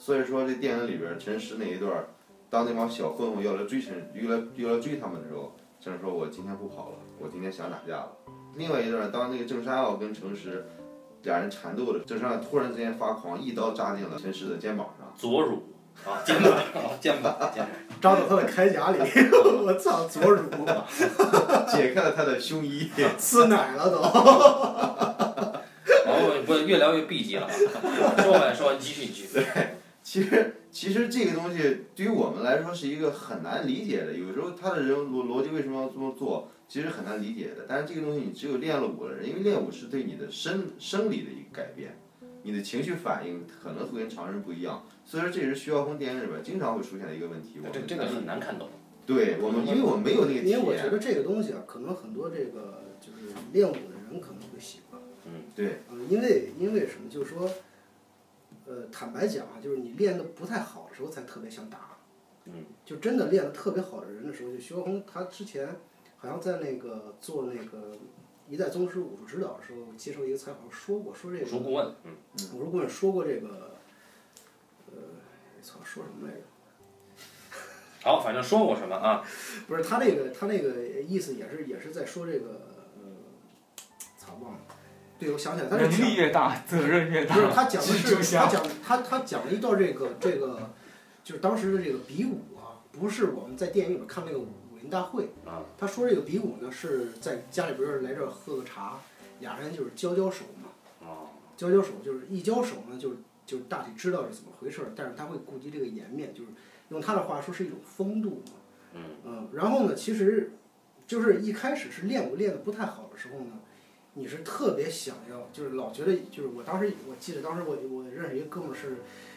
[0.00, 1.92] 所以说这电影里边陈实那一段，
[2.48, 8.12] 当那帮小混混要来追陈，又来又来追他们的时候，陈实说：“我今天不跑了，我今天想打架了。”
[8.56, 10.64] 另外一段，当那个郑山傲跟陈实
[11.22, 15.14] 俩人缠斗的，郑山傲突然之间发狂，一刀扎进了陈实的肩膀上。
[15.16, 15.64] 左乳
[16.06, 17.68] 啊，肩膀，啊肩膀，肩膀。
[18.00, 18.98] 扎到他的铠甲里，
[19.66, 20.42] 我操，左乳，
[21.70, 22.90] 解开了他的胸衣。
[23.20, 24.00] 吃奶了都。
[26.06, 27.52] 然后不越聊越 B 级了啊，
[28.22, 29.44] 说完说完继续继续。
[30.10, 34.12] 其实，其实这个东西对于我们来说是一个很难理解的。
[34.12, 37.64] 有时候他的人逻逻辑为什么要这么做，其实很难理解的。
[37.68, 41.96] 但是这个东西你只有练了武的人，因为练武是对你的生生理的一个改变，
[42.42, 44.84] 你的情绪反应可能会跟常人不一样。
[45.04, 47.58] 所以说这也是徐浩峰电影里边经常会出现的一个问题。
[47.58, 48.68] 我们这这个很难看懂。
[49.06, 50.90] 对我们，因为我们没有那个体因为我觉。
[50.90, 55.00] 得这个东西啊，可能很多这个就是练武的人可能会喜欢。
[55.54, 57.08] 对，嗯，因为因为什么？
[57.08, 57.48] 就是说，
[58.70, 61.96] 呃，坦白讲啊，就是你练的不太好的时候，才特别想打。
[62.44, 62.66] 嗯。
[62.84, 65.76] 就真的练的特别好的人的时候，就徐浩峰他之前
[66.16, 67.98] 好像在那个做那个
[68.48, 72.16] 一代宗师武术指导的时候，接受一个采访说过，说这个武术顾问，嗯，
[72.54, 73.74] 武术顾问说过这个，
[74.86, 74.92] 呃，
[75.60, 76.40] 操，说什么来着？
[78.08, 79.26] 好，反正说过什么啊？
[79.66, 83.82] 不是他那个他那个意思也是也是在说这个，呃，
[84.16, 84.60] 操忘了。
[85.20, 87.34] 对，我想起来，他是能讲力越大，责任越大。
[87.34, 90.70] 不是他讲的是他讲他他讲了一段这个这个，
[91.22, 94.48] 就是当时的这个比武啊，不是我们在电影里面看那个武
[94.80, 95.62] 林大会啊。
[95.78, 98.98] 他说这个比武呢是在家里边儿来这儿喝个茶，
[99.40, 106.48] 俩人就是交交手嘛，啊，交交手就是一交手呢，就是就是大体知道是怎么回事儿，但是他会顾及这个颜面，就是
[106.88, 108.52] 用他的话说是一种风度嘛。
[109.24, 110.52] 嗯然后呢，其实
[111.06, 113.60] 就是一开始是练武练的不太好的时候呢，
[114.14, 118.96] 你是特别想要，就是老觉得，就是我当时我记得当时我我认识一个哥们儿是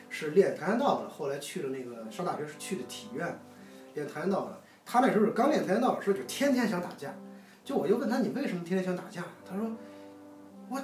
[0.10, 3.40] 是练跆拳道的，后来去了那个上大学是去的体院
[3.94, 4.62] 练跆拳道的。
[4.86, 7.14] 他那时候刚练跆拳道的时候，就天天想打架。
[7.64, 9.24] 就我就问他你为什么天天想打架？
[9.50, 9.72] 他说
[10.70, 10.82] 我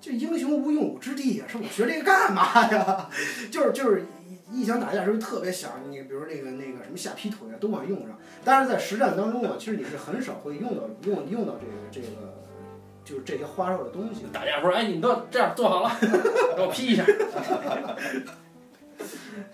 [0.00, 3.08] 这英雄无用武之地呀，是我学这个干嘛呀？
[3.52, 4.04] 就是就是
[4.50, 8.18] 一一想打架时候特别想你，比如那个那个什么下劈腿啊，都往用上。
[8.44, 12.08] 但是在实战当中啊，其实你是很少会用到用用到这个这个
[13.08, 14.26] 就是这些花哨的东西。
[14.30, 15.90] 打架说，哎，你都这样做好了，
[16.54, 17.02] 给我批一下。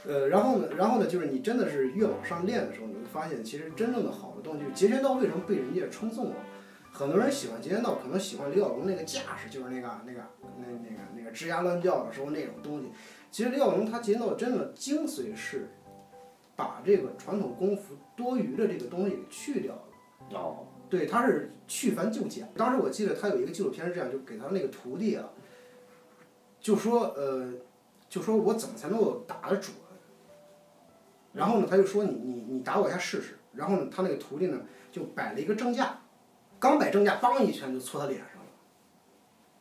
[0.06, 6.36] 呃，然后呢，然后呢，就是你真的是越往上练的时候，你会发现，其实真正的好的东西，就是截拳道为什么被人家称颂啊？
[6.92, 10.20] 很多人喜欢截拳道，可能喜欢李小龙那个架势，就是那个那个
[10.58, 12.90] 那那个那个吱呀乱叫的时候那种东西。
[13.30, 15.70] 其实李小龙他截拳道真的精髓是
[16.56, 19.82] 把这个传统功夫多余的这个东西给去掉了。
[20.38, 22.48] 哦，对，他是去繁就简。
[22.56, 25.28] 当时我记得他有一个纪录片是这样，就给他那个徒弟啊，
[26.60, 27.52] 就说呃，
[28.08, 29.74] 就说我怎么才能够打得准？
[31.32, 33.38] 然后呢，他就说你你你打我一下试试。
[33.52, 36.00] 然后呢，他那个徒弟呢就摆了一个正架，
[36.58, 38.48] 刚摆正架，梆一拳就戳他脸上了。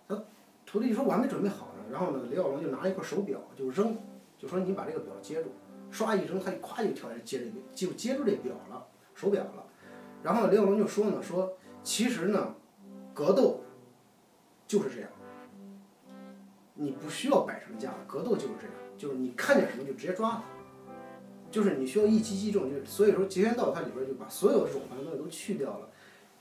[0.07, 0.25] 他
[0.65, 1.83] 徒弟就说我还没准备好呢。
[1.91, 3.95] 然后呢，李小龙就拿了一块手表就扔，
[4.37, 5.51] 就说你把这个表接住，
[5.91, 9.62] 唰一扔，他就咵就跳下来接这个，就接住这表了，手表了。
[10.23, 12.55] 然后李小龙就说呢，说其实呢，
[13.13, 13.61] 格斗
[14.65, 15.09] 就是这样，
[16.75, 20.43] 你不需要摆什么架子，格斗就是这样，就是你看见什么就直接抓它，
[21.51, 25.89] 就是你需要一击击中，就是所以说截拳道它里边就把所有这种反正东西都去掉了，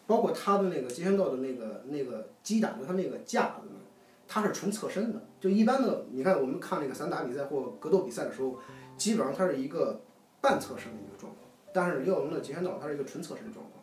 [0.06, 3.80] 包括他的那个截拳道的那个那个击打的他那个架子呢，
[4.28, 8.59] 它是纯侧身的，就一般的你看我们看那个散打比赛或格斗比赛的时候，
[8.96, 10.00] 基本上它是一个
[10.40, 11.31] 半侧身的一个状况。
[11.72, 13.82] 但是李小龙的截拳道它是一个纯侧身状况，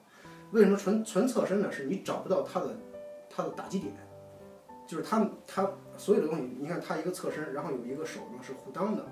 [0.51, 1.71] 为什么纯纯侧身呢？
[1.71, 2.77] 是你找不到它的
[3.29, 3.93] 它的打击点，
[4.87, 9.05] 就是它它所有的东西，你看它一个侧身，然后有一个手呢是互当的，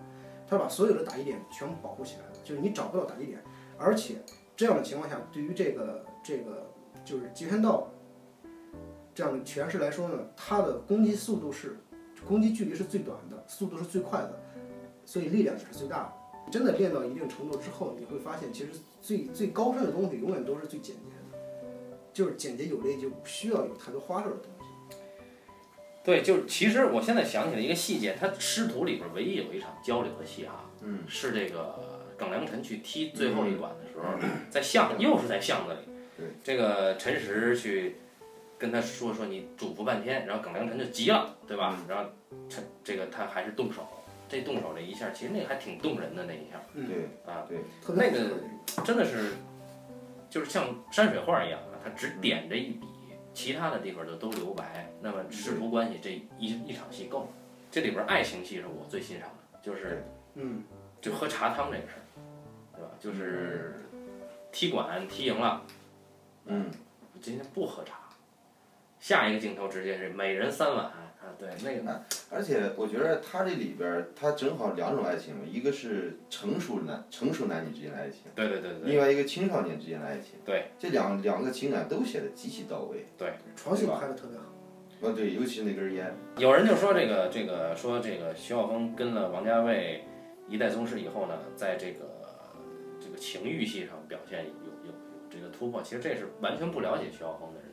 [0.48, 3.44] 它把所有的打击点全部保护起来了，就是你找不到打击点，
[3.78, 4.16] 而且
[4.56, 6.70] 这样的情况下，对于这个这个
[7.04, 7.88] 就是截拳道
[9.14, 11.78] 这样的拳式来说呢，它的攻击速度是
[12.28, 14.40] 攻击距离是最短的，速度是最快的，
[15.06, 16.14] 所以力量也是最大的。
[16.52, 18.70] 真的练到一定程度之后，你会发现，其实
[19.02, 21.02] 最最高深的东西永远都是最简洁
[21.32, 21.38] 的，
[22.14, 24.98] 就是简洁有力，就不需要有太多花哨的东西。
[26.04, 34.06] 对，就是其实我现在想起来一个细节，他师徒里边唯一有一场交流的戏啊，嗯，是这个耿良辰去踢最后一管的时候，
[34.50, 35.80] 在巷又是在巷子里
[36.18, 37.98] 对，这个陈实去
[38.58, 41.78] 跟他说说你嘱咐半天，然后耿良辰就急了，对吧？
[41.90, 42.10] 然后
[42.48, 43.86] 陈这个他还是动手，
[44.30, 47.60] 这动手这一下，其实那个还挺动人的那一下嗯，对啊，对
[47.96, 48.38] 那个
[48.84, 49.34] 真的是
[50.30, 52.86] 就是像山水画一样啊，他只点这一笔，
[53.34, 54.90] 其他的地方就都留白。
[55.02, 57.28] 那么师徒关系这一一场戏够了。
[57.70, 60.04] 这里边爱情戏是我最欣赏的，就是
[60.36, 60.64] 嗯，
[61.02, 62.04] 就喝茶汤这个事儿，
[62.76, 62.92] 对吧？
[63.00, 63.76] 就是
[64.52, 65.62] 踢馆踢赢了，
[66.46, 66.72] 嗯，
[67.22, 68.00] 今天不喝茶，
[69.00, 70.92] 下一个镜头直接是每人三碗
[71.28, 80.40] 啊，对那个而且我觉得他这里边儿，他正好两种爱情，一个是成熟男成熟男女之间的爱情，对对对对另外一个青少年之间的爱情。
[80.46, 83.06] 对，这两两个情感都写的极其到位。
[83.18, 84.46] 对床戏拍的特别好。
[85.02, 86.16] 哦，对，尤其是那根烟。
[86.38, 90.04] 有人就说这个这个说这个徐浩峰跟了王家卫
[90.48, 92.06] 一代宗师以后呢，在这个
[93.00, 94.52] 这个情欲戏上表现有
[94.86, 94.94] 有有
[95.30, 97.67] 这个突破，其实这是完全不了解徐浩峰的人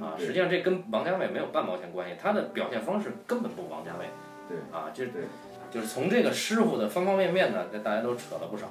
[0.00, 0.14] 啊。
[0.18, 4.06] 实际上这跟王家卫没有半毛钱关系，他的表现方式根本不王家卫。
[4.48, 5.22] 对啊，就对
[5.70, 8.66] 就是从这个师傅的方方面面呢，这大家都扯了不少。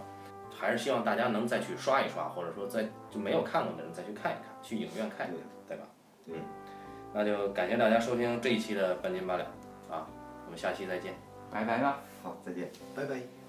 [0.56, 5.84] 还是希望大家能再去刷一刷，或者说再就没有看过的人再去看一看，去影院看一看，对吧？
[6.28, 6.36] 嗯，
[7.14, 9.46] 那就感谢大家收听这一期的半斤八两
[9.90, 10.08] 啊，
[10.46, 11.16] 我们下期再见。
[11.52, 12.00] 拜拜吧。
[12.22, 12.72] 好，再见。
[12.96, 13.43] 拜拜。